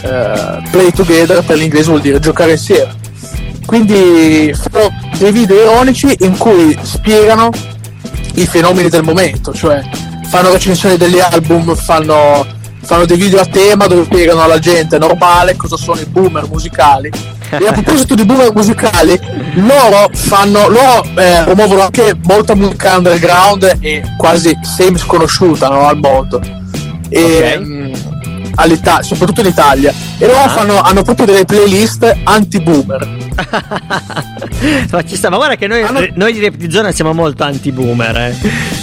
[0.02, 3.02] eh, play together per l'inglese vuol dire giocare insieme.
[3.66, 7.50] Quindi fanno dei video ironici in cui spiegano
[8.36, 9.82] i fenomeni del momento, cioè
[10.28, 12.46] fanno recensioni degli album, fanno,
[12.84, 17.10] fanno dei video a tema dove spiegano alla gente normale cosa sono i boomer musicali.
[17.50, 19.20] E a proposito di boomer musicali,
[19.56, 25.98] loro fanno, loro eh, promuovono anche molta musica underground e quasi semi sconosciuta no, al
[25.98, 26.42] mondo.
[27.10, 27.92] E,
[28.56, 29.94] all'Ita- soprattutto in Italia.
[30.18, 30.50] E loro Ah.
[30.50, 33.23] fanno, hanno proprio delle playlist anti-boomer.
[34.92, 35.84] ma ci sta, ma guarda che noi,
[36.16, 38.36] noi di Rap di Zona siamo molto anti-boomer, eh.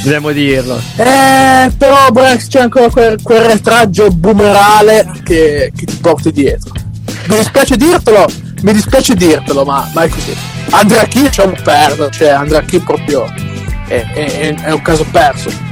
[0.03, 0.80] Dobbiamo dirlo.
[0.96, 6.72] Eh, però Brex c'è ancora quel, quel retraggio boomerale che, che ti porti dietro.
[7.28, 8.26] Mi dispiace dirtelo,
[8.62, 10.34] mi dispiace dirtelo, ma, ma è così.
[10.70, 13.24] Andrea Key c'è un perso, cioè Andrea Key proprio
[13.86, 15.68] è, è- è un caso perso.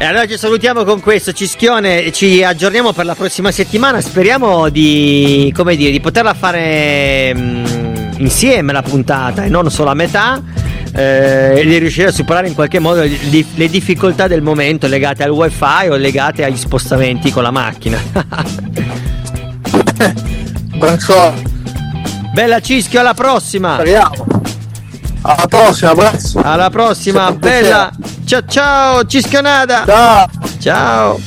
[0.00, 4.00] E allora ci salutiamo con questo Cischione e ci aggiorniamo per la prossima settimana.
[4.00, 7.87] Speriamo di, come dire, di poterla fare mm,
[8.18, 10.40] insieme la puntata e non solo a metà.
[10.92, 15.22] eh, di riuscire a superare in qualche modo le, di- le difficoltà del momento legate
[15.22, 17.98] al wifi o legate agli spostamenti con la macchina.
[22.32, 23.74] Bella Cischio, alla prossima!
[23.74, 24.26] Speriamo.
[25.22, 26.36] Alla prossima, Brex.
[26.36, 27.90] Alla prossima, Sempre bella!
[28.24, 29.82] Ciao ciao, Cischionada!
[29.84, 30.28] Ciao!
[30.60, 31.20] Ciao!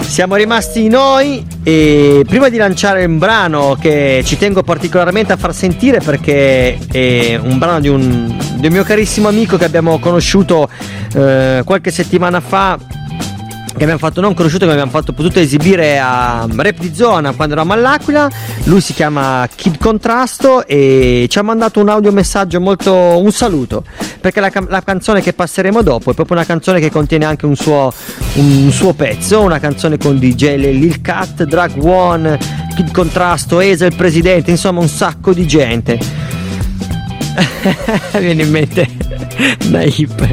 [0.00, 5.54] Siamo rimasti noi e prima di lanciare un brano che ci tengo particolarmente a far
[5.54, 10.68] sentire perché è un brano di un, di un mio carissimo amico che abbiamo conosciuto
[11.14, 12.78] eh, qualche settimana fa
[13.76, 17.54] che abbiamo fatto non conosciuto che abbiamo fatto potuto esibire a Rap di Zona quando
[17.54, 18.30] eravamo all'Aquila.
[18.64, 23.84] Lui si chiama Kid Contrasto e ci ha mandato un audio messaggio molto un saluto
[24.20, 27.56] perché la, la canzone che passeremo dopo è proprio una canzone che contiene anche un
[27.56, 27.92] suo,
[28.34, 32.38] un suo pezzo una canzone con DJ Lil Cat, Drag One
[32.74, 35.98] Kid Contrasto, Esa presidente insomma un sacco di gente
[38.18, 38.88] viene in mente
[39.68, 40.28] Naip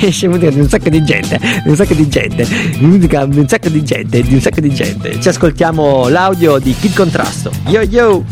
[0.00, 2.46] esce musica di un sacco di gente di un sacco di gente
[2.78, 6.74] musica di un sacco di gente di un sacco di gente ci ascoltiamo l'audio di
[6.78, 8.24] Kid Contrasto yo yo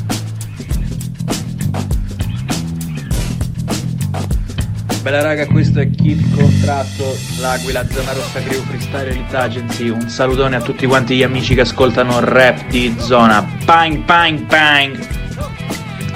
[5.05, 9.91] Bella raga, questo è Kid Contratto, l'Aquila, Zona Rossa Crew Freestyle Elite Agency.
[9.91, 13.47] Un salutone a tutti quanti gli amici che ascoltano rap di zona.
[13.67, 14.97] Bang, bang, bang!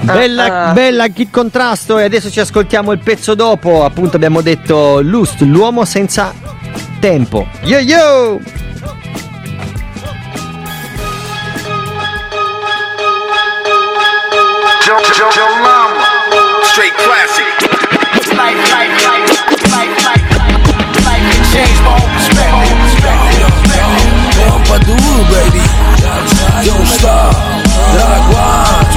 [0.01, 0.71] Bella, Ah.
[0.71, 3.83] bella Kid Contrasto e adesso ci ascoltiamo il pezzo dopo.
[3.85, 6.33] Appunto abbiamo detto Lust, l'uomo senza
[6.99, 7.47] tempo.
[7.63, 8.39] Yo yo!
[16.63, 18.59] Straight classic.
[24.37, 25.61] Pompadour, baby.
[26.65, 28.28] Don't stop.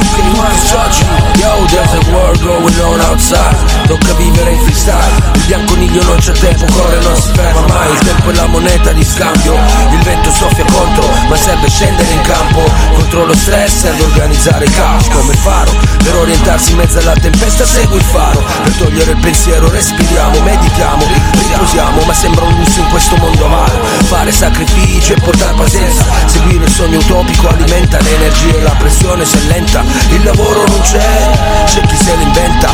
[0.03, 1.05] One, tu che mai soci.
[1.39, 3.87] Yo, there's a war going on outside.
[3.87, 5.32] Tocca vivere in freestyle.
[5.43, 7.91] Il bianconiglio non c'è tempo, corre, non si ferma mai.
[7.91, 9.59] Il tempo è la moneta di scambio.
[9.91, 12.63] Il vento soffia contro, ma serve scendere in campo.
[12.95, 15.73] Contro lo stress serve organizzare il caos come faro.
[15.99, 18.43] Per orientarsi in mezzo alla tempesta segui il faro.
[18.63, 22.03] Per togliere il pensiero respiriamo, meditiamo, riposiamo.
[22.05, 23.81] Ma sembra un lusso in questo mondo amaro.
[24.05, 26.05] Fare sacrifici e portare pazienza.
[26.27, 29.83] Seguire il sogno utopico alimenta l'energia e la pressione se lenta.
[30.11, 32.71] Il lavoro non c'è, c'è chi se lo inventa.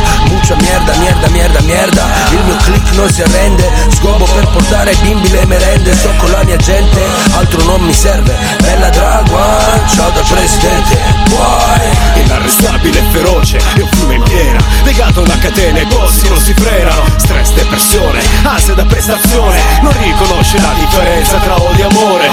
[0.59, 2.07] Merda, merda, merda, merda.
[2.31, 3.71] Il mio click non si arrende.
[3.97, 5.95] Scopo per portare ai bimbi le merende.
[5.95, 7.01] Sto con la mia gente,
[7.37, 8.35] altro non mi serve.
[8.61, 10.99] Bella Dragwan, ciao dal presidente.
[11.25, 12.09] Puoi.
[12.23, 16.39] Inarrestabile e feroce, è un fiume in piena Legato a una catena, i bossi non
[16.41, 22.29] si frenano Stress, depressione, ansia da prestazione Non riconosce la differenza tra odio e amore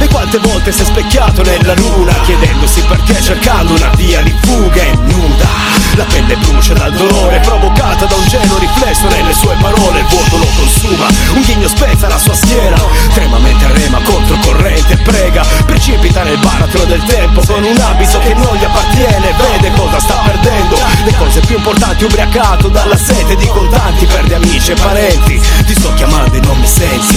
[0.00, 4.82] E quante volte si è specchiato nella luna Chiedendosi perché cercando una via di fuga
[4.82, 5.46] e nuda
[5.94, 9.67] La pelle brucia dal dolore provocata da un gelo riflesso nelle sue parole
[9.98, 12.76] Il vuoto lo consuma, un ghigno spezza la sua schiena.
[13.12, 18.34] Trema mentre rema contro corrente prega Precipita nel baratro del tempo con un abito che
[18.34, 20.76] non gli appartiene Vede cosa sta perdendo.
[21.04, 25.92] Le cose più importanti ubriacato dalla sete di contanti Perde amici e parenti Ti sto
[25.94, 27.16] chiamando e non mi senti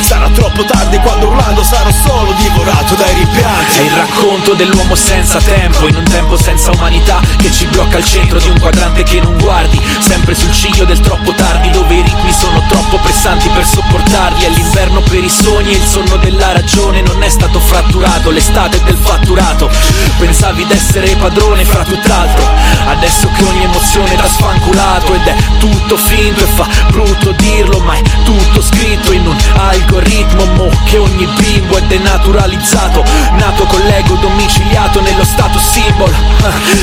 [0.00, 3.78] Sarà troppo tardi quando urlando sarò solo divorato dai rimpianti.
[3.78, 8.04] È il racconto dell'uomo senza tempo In un tempo senza umanità Che ci blocca al
[8.04, 12.02] centro di un quadrante che non guardi Sempre sul ciglio del troppo tardi Dove i
[12.02, 14.44] ritmi sono troppo pressanti per sopportarli.
[14.44, 18.82] È l'inverno per i sogni e il sonno della ragione Non è stato fratturato l'estate
[18.82, 19.70] del fatturato.
[20.18, 22.46] Pensavi d'essere padrone fra tutt'altro.
[22.86, 27.94] Adesso che ogni emozione da sfanculato Ed è tutto finto e fa brutto dirlo Ma
[27.94, 33.04] è tutto scritto in un algoritmo Mo che ogni bimbo è denaturalizzato.
[33.32, 36.14] Nato con l'ego domiciliato nello status symbol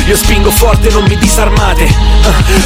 [0.08, 1.94] Io spingo forte non mi disarmate.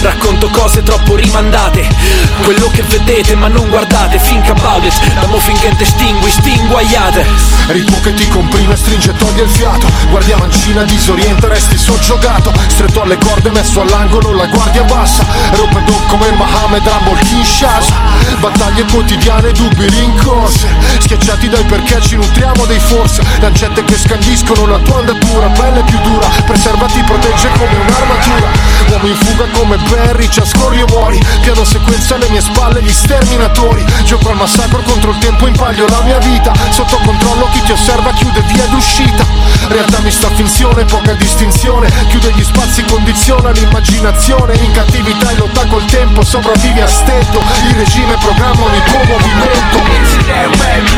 [0.01, 5.75] Racconto cose troppo rimandate Quello che vedete ma non guardate Think about it Damo finché
[5.75, 7.25] te stingui, stinguaiate
[7.67, 9.87] Ritmo che ti comprime, stringe e toglie il fiato.
[10.09, 12.51] Guardia mancina, disorienta, resti soggiogato.
[12.67, 15.23] Stretto alle corde, messo all'angolo, la guardia bassa.
[15.51, 17.93] Ropedo come Mohamed Rumble Kinshasa
[18.37, 20.67] Battaglie quotidiane, dubbi, rincorse
[20.99, 25.99] Schiacciati dai perché ci nutriamo dei forse Lancette che scandiscono la tua andatura Pelle più
[25.99, 28.51] dura, preservati, protegge come un'armatura
[28.89, 32.91] Uomo in fuga come Barry, ci ascorri e muori Piano sequenza alle mie spalle, gli
[32.91, 37.71] sterminatori Gioco al massacro contro il tempo, impaglio la mia vita Sotto controllo chi ti
[37.71, 39.25] osserva chiude via d'uscita
[39.67, 45.85] Realtà mista finzione, poca distinzione Chiude gli spazi, condiziona l'immaginazione In cattività e lotta col
[45.85, 49.29] tempo, sopravvivi a stento Il regime programme, on est pauvre, on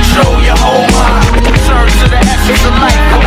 [0.03, 1.41] show your whole mind.
[2.01, 2.97] To the essence of life.
[3.13, 3.21] I'll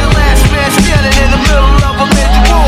[0.00, 2.60] the last man standing in the middle of a major.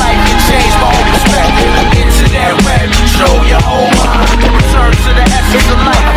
[0.00, 1.72] Life can change my whole perspective.
[2.00, 2.54] Into that
[5.04, 6.07] to the essence of life.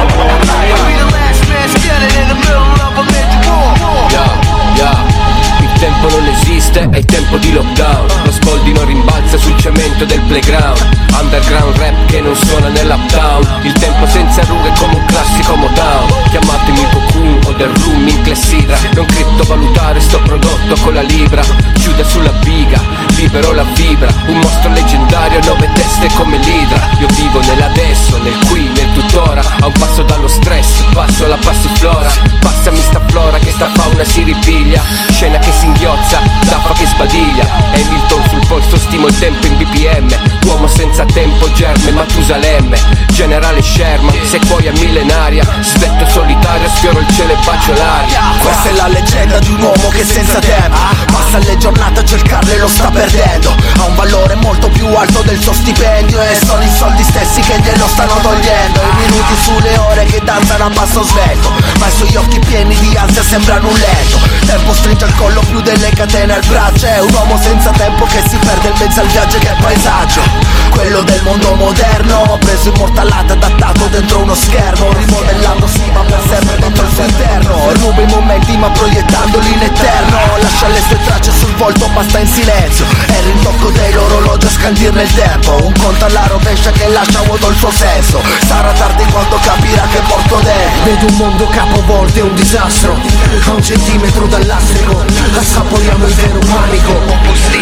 [6.02, 8.08] Tempo non esiste, è tempo di lockdown.
[8.24, 10.80] Lo spoldi non rimbalza sul cemento del playground.
[11.20, 16.08] Underground rap che non suona nell'uptown Il tempo senza rughe come un classico Motown.
[16.30, 18.78] Chiamatemi Cocoon o del room in clessidra.
[18.96, 21.44] Non criptovalutare sto prodotto con la libra.
[21.74, 22.80] Chiude sulla biga,
[23.16, 28.71] libero la vibra Un mostro leggendario nove teste come l'idra Io vivo nell'adesso, nel qui,
[29.02, 32.10] tuttora A un passo dallo stress, passo alla passiflora.
[32.40, 37.46] Passami sta flora che sta fauna si ripiglia Scena che si inghiozza, tappa che sbadiglia.
[37.74, 40.10] Hamilton sul polso stimo il tempo in BPM
[40.46, 42.78] Uomo senza tempo, germe, Matusalemme.
[43.12, 48.20] Generale Sherman, sequoia millenaria Svetto solitario, sfioro il cielo e bacio l'aria.
[48.40, 50.78] Questa è la leggenda di un uomo che senza tempo
[51.12, 53.56] Passa le giornate a cercarle e lo sta perdendo.
[53.78, 57.60] Ha un valore molto più alto del suo stipendio E sono i soldi stessi che
[57.60, 62.40] glielo stanno togliendo minuti sulle ore che danzano a passo svelto Ma i suoi occhi
[62.40, 64.20] pieni di ansia sembrano un letto.
[64.46, 68.24] Tempo stringe al collo più delle catene al braccio È un uomo senza tempo che
[68.28, 70.22] si perde in mezzo al viaggio che è paesaggio.
[70.70, 76.58] Quello del mondo moderno Preso immortalato, adattato dentro uno schermo Rimodellando si va per sempre
[76.58, 77.72] dentro il suo interno.
[77.74, 80.20] Ruba i momenti ma proiettandoli in eterno.
[80.40, 82.86] Lascia le sue tracce sul volto basta in silenzio.
[83.06, 85.64] È il rintocco dell'orologio a scandire il tempo.
[85.64, 88.22] Un conto alla rovescia che lascia vuoto il suo senso.
[88.48, 92.98] Sarà tardi quando capirà che porto dentro Vedo un mondo capovolto e un disastro
[93.46, 95.06] A un centimetro dall'astrico.
[95.38, 97.00] Assaporiamo il vero panico.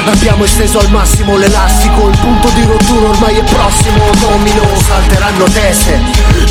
[0.06, 4.04] Abbiamo esteso al massimo l'elastico Il punto di rottura ormai è prossimo.
[4.20, 6.00] Domino, salteranno teste.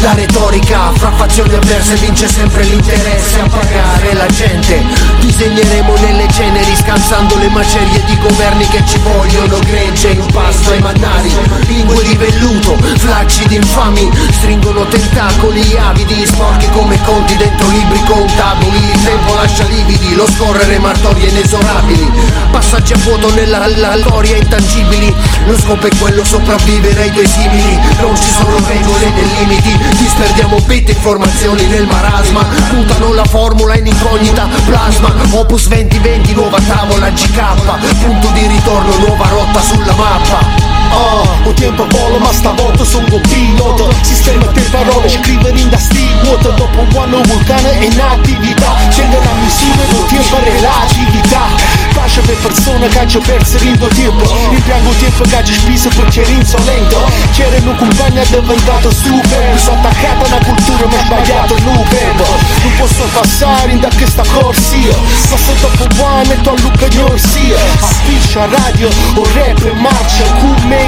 [0.02, 4.84] La retorica fra fazioni avverse Vince sempre l'interesse a pagare la gente.
[5.20, 11.32] Disegneremo nelle ceneri Scansando le macerie di governi che ci vogliono Gregge, impasto ai mannari.
[11.66, 14.10] Lingue di velluto, flacci infami
[14.58, 18.90] Stringono tentacoli avidi Sporchi come conti dentro libri contabili.
[18.92, 22.10] Il tempo lascia lividi, lo scorrere martorie inesorabili.
[22.50, 25.14] Passaggi a vuoto nella la, storia intangibili.
[25.46, 27.78] Lo scopo è quello sopravvivere ai tuoi simili.
[28.00, 29.78] Non ci sono regole né limiti.
[29.96, 32.44] Disperdiamo bit informazioni nel marasma.
[32.72, 39.28] Mutano la formula in incognita Plasma, opus 2020, nuova tavola GK Punto di ritorno, nuova
[39.28, 43.84] rotta sulla mappa Ah, o tempo vola ma stavolta sono un pilota.
[44.02, 45.78] Sistema te parole, scrivere in da
[46.22, 48.74] vuota Dopo un anno vulcano è in attività.
[48.90, 51.46] Scende la missione, lo tempo è relatività
[51.94, 56.30] Pace per persone che hanno perso il tempo Rimpiango tempo che hanno speso perché era
[56.30, 59.58] insolento C'era un compagno diventato super.
[59.58, 62.24] Sono attaccato a una cultura ma sbagliato il verbo.
[62.62, 64.96] Non posso passare in da questa corsia.
[65.30, 69.78] Ma se dopo un anno metto a Luca Gnorsia A spiccia radio o rap in
[69.78, 70.87] marcia Come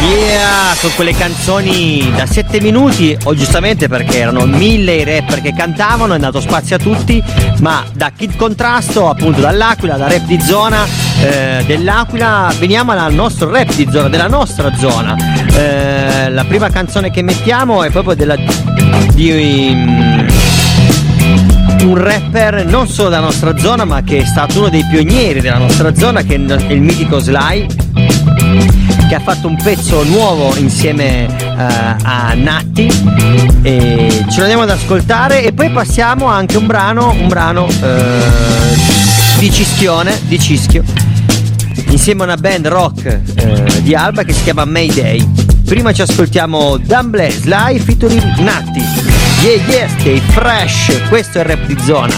[0.00, 5.52] Yeah, con quelle canzoni da 7 minuti, o giustamente perché erano mille i rapper che
[5.54, 7.22] cantavano, è andato spazio a tutti,
[7.60, 10.86] ma da Kid Contrasto, appunto dall'Aquila, da rap di zona
[11.20, 15.16] eh, dell'Aquila, veniamo al nostro rap di zona, della nostra zona.
[15.52, 20.26] Eh, la prima canzone che mettiamo è proprio della di um,
[21.84, 25.58] un rapper non solo della nostra zona, ma che è stato uno dei pionieri della
[25.58, 27.85] nostra zona, che è il mitico Sly
[29.08, 32.86] che ha fatto un pezzo nuovo insieme uh, a Natti
[33.62, 39.38] e ce lo andiamo ad ascoltare e poi passiamo anche un brano, un brano uh,
[39.38, 40.82] di Cischione, di Cischio,
[41.88, 45.24] insieme a una band rock uh, di Alba che si chiama Mayday.
[45.64, 48.82] Prima ci ascoltiamo Dumble Sly featuring Natti.
[49.42, 52.14] Yeah yeah, stay fresh, questo è il rap di zona.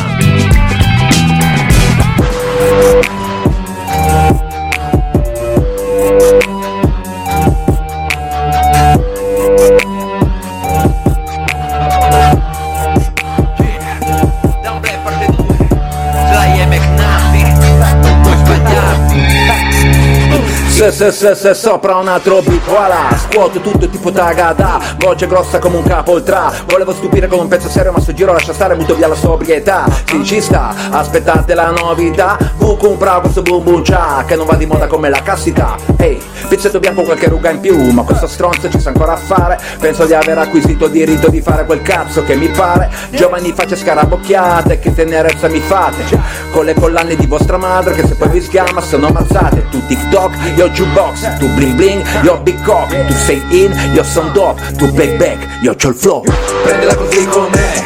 [20.98, 24.80] Se sopra un altro beat voilà Scuoto tutto tipo tagada.
[24.98, 28.32] Voce grossa come un capo ultra Volevo stupire con un pezzo serio ma sto giro
[28.32, 29.84] lascia stare Butto via la sobrietà.
[30.06, 32.36] Sì ci sta Aspettate la novità.
[32.56, 35.76] Buco un questo boom boom cha Che non va di moda come la cassità.
[35.98, 39.58] Ehi Pizzetto bianco qualche ruga in più Ma questo stronzo ci sa ancora fare.
[39.78, 42.90] Penso di aver acquisito il diritto di fare quel cazzo che mi pare.
[43.10, 46.04] Giovani facce scarabocchiate Che tenerezza mi fate?
[46.50, 49.66] Con le collane di vostra madre Che se poi vi schiama sono ammazzate.
[49.70, 54.32] Tu TikTok io jukebox, tu bling bling, io big cock, tu sei in, io son
[54.32, 56.24] dope, tu back back, io c'ho il flow.
[56.62, 57.82] Prendila così com'è,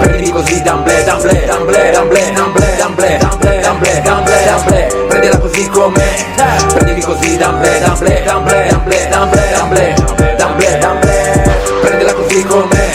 [0.00, 6.26] prendi così d'amble, d'amble, d'amble, d'amble, d'amble, d'amble, d'amble, d'amble, d'amble, d'amble, prendila così com'è,
[6.74, 11.42] prendimi così d'amble, d'amble, d'amble, d'amble, d'amble, d'amble, d'amble, d'amble,
[11.80, 12.86] prendila così com'è,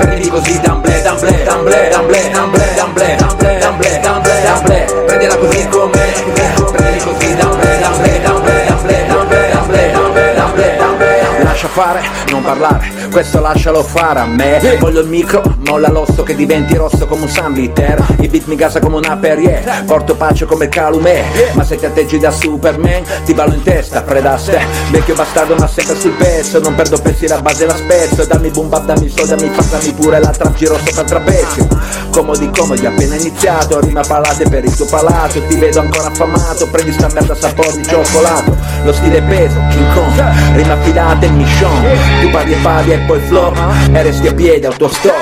[0.00, 6.59] prendimi così d'amble, d'amble, d'amble, d'amble, d'amble, d'amble, d'amble, d'amble, d'amble, prendila così com'è,
[11.80, 14.76] fare, non parlare, questo lascialo fare a me.
[14.78, 18.16] Voglio il micro, molla l'osso che diventi rosso come un sandliter.
[18.20, 21.22] I beat mi gasa come una Perrier, porto pace come il calume
[21.54, 24.60] Ma se ti atteggi da Superman, ti ballo in testa, predaste.
[24.90, 28.26] Vecchio bastardo ma sempre sul pezzo, non perdo pezzi la base la spezzo.
[28.26, 31.66] Dammi boom bap, dammi fa, dammi pure l'altra giro sopra il trapezio.
[32.10, 36.92] Comodi comodi, appena iniziato, rima palate per il tuo palato Ti vedo ancora affamato, prendi
[36.92, 38.54] sta merda sapore di cioccolato.
[38.82, 41.69] Lo stile peso, King Kong, rima affidate, mission
[42.22, 43.56] Tu padre paga por pues, flop,
[43.94, 45.12] eres de pie de autostop.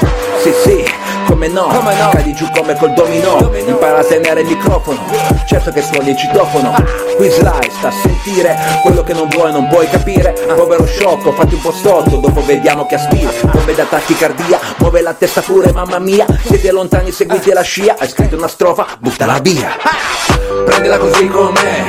[0.43, 0.85] Sí, sí.
[1.29, 1.69] Come no,
[2.11, 4.99] cadi giù come col domino, impara a tenere il microfono,
[5.47, 6.75] certo che suoni il citofono,
[7.17, 11.55] qui slide sta a sentire quello che non vuoi, non puoi capire, povero sciocco, fatti
[11.55, 15.99] un po' stotto, dopo vediamo che aspira, come da tachicardia, muove la testa pure, mamma
[15.99, 19.77] mia, siete lontani, seguite la scia, hai scritto una strofa, buttala via.
[20.65, 21.85] Prendila così com'è,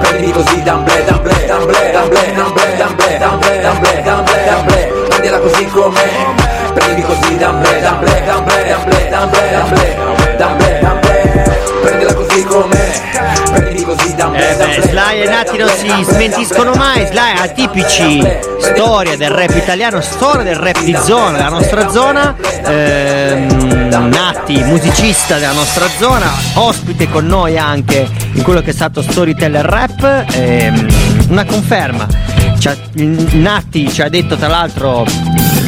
[0.00, 7.02] prendimi così d'amblè, d'amblè, d'amblè, d'amblè, d'amblè, d'amblè, d'amblè, d'amblè, d'amblè, prendila così com'è, Prendi
[7.02, 11.44] così d'amblè, d'amblè, d'amblè, d'amblè, d'amblè, d'amblè, d'amblè, d'amblè
[11.82, 13.00] Prendila così com'è
[13.52, 17.06] Prendi così d'amblè, eh, d'amblè Sly e Nati non si smentiscono mai.
[17.06, 18.26] Sly atipici.
[18.60, 22.34] Storia del rap italiano Storia del rap di zona Della nostra zona.
[22.64, 29.02] Ehm, Nati, musicista della nostra zona Ospite con noi anche In quello che è stato
[29.02, 30.24] Storyteller Rap.
[30.34, 30.86] Ehm,
[31.28, 32.06] Una conferma.
[32.92, 35.04] Nati ci ha detto tra l'altro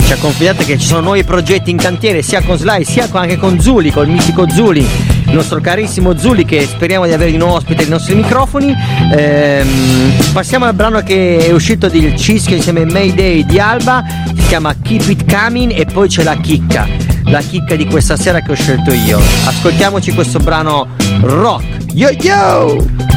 [0.05, 3.39] ci ha confidato che ci sono nuovi progetti in cantiere sia con Sly sia anche
[3.39, 7.55] con Zuli, col mitico Zuli, il nostro carissimo Zuli che speriamo di avere di nuovo
[7.55, 8.75] ospite ai nostri microfoni.
[9.17, 14.47] Ehm, passiamo al brano che è uscito del Cischio insieme a Mayday di Alba, si
[14.47, 16.87] chiama Keep It Coming e poi c'è la chicca,
[17.25, 19.19] la chicca di questa sera che ho scelto io.
[19.47, 20.89] Ascoltiamoci questo brano
[21.23, 21.65] rock.
[21.95, 23.14] Yo yo!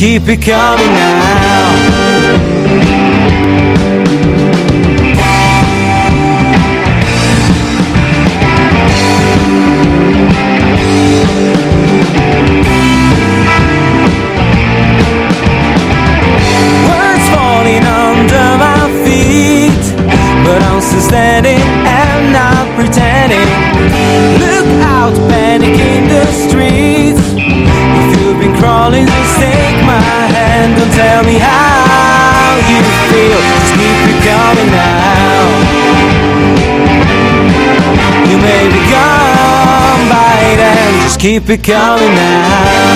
[0.00, 1.09] Keep it coming now.
[41.20, 42.89] Keep it coming now.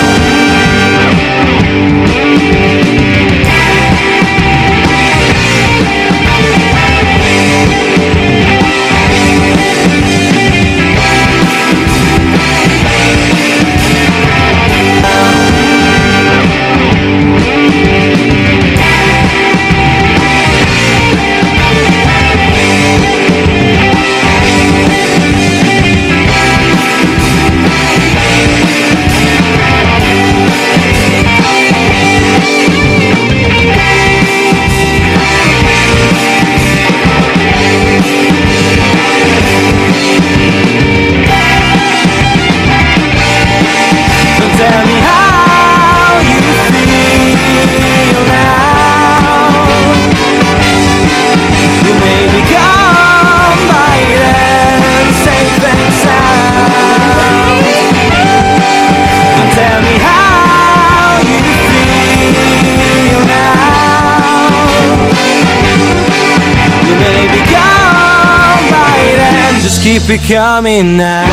[70.07, 71.25] Then, just keep it coming now.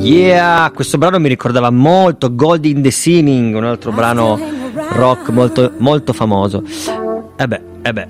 [0.00, 4.38] Yeah, questo brano mi ricordava molto Gold in the Sinning, un altro brano
[4.92, 6.62] rock molto, molto famoso.
[7.36, 8.06] E beh, e beh,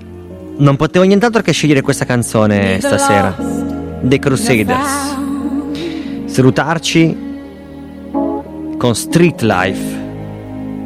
[0.57, 3.35] non potevo nient'altro che scegliere questa canzone stasera.
[4.01, 5.15] The Crusaders.
[6.25, 7.17] Salutarci
[8.77, 9.99] con Street Life.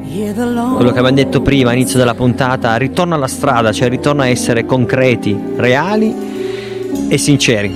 [0.06, 4.66] Quello che abbiamo detto prima, all'inizio della puntata, ritorno alla strada, cioè ritorno a essere
[4.66, 6.35] concreti, reali
[7.08, 7.74] e sinceri.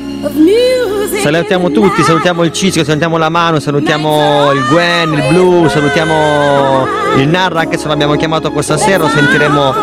[1.21, 6.87] Salutiamo tutti, salutiamo il Cisco, salutiamo la mano, salutiamo il Gwen, il Blu, salutiamo
[7.17, 9.73] il Narra anche se l'abbiamo chiamato questa sera, lo sentiremo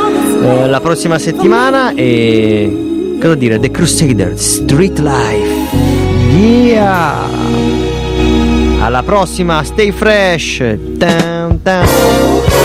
[0.43, 3.59] eh, la prossima settimana e cosa dire?
[3.59, 5.85] The Crusader, Street Life.
[6.31, 7.29] Yeah!
[8.81, 10.63] Alla prossima, stay fresh.
[10.99, 12.56] Tan, tan.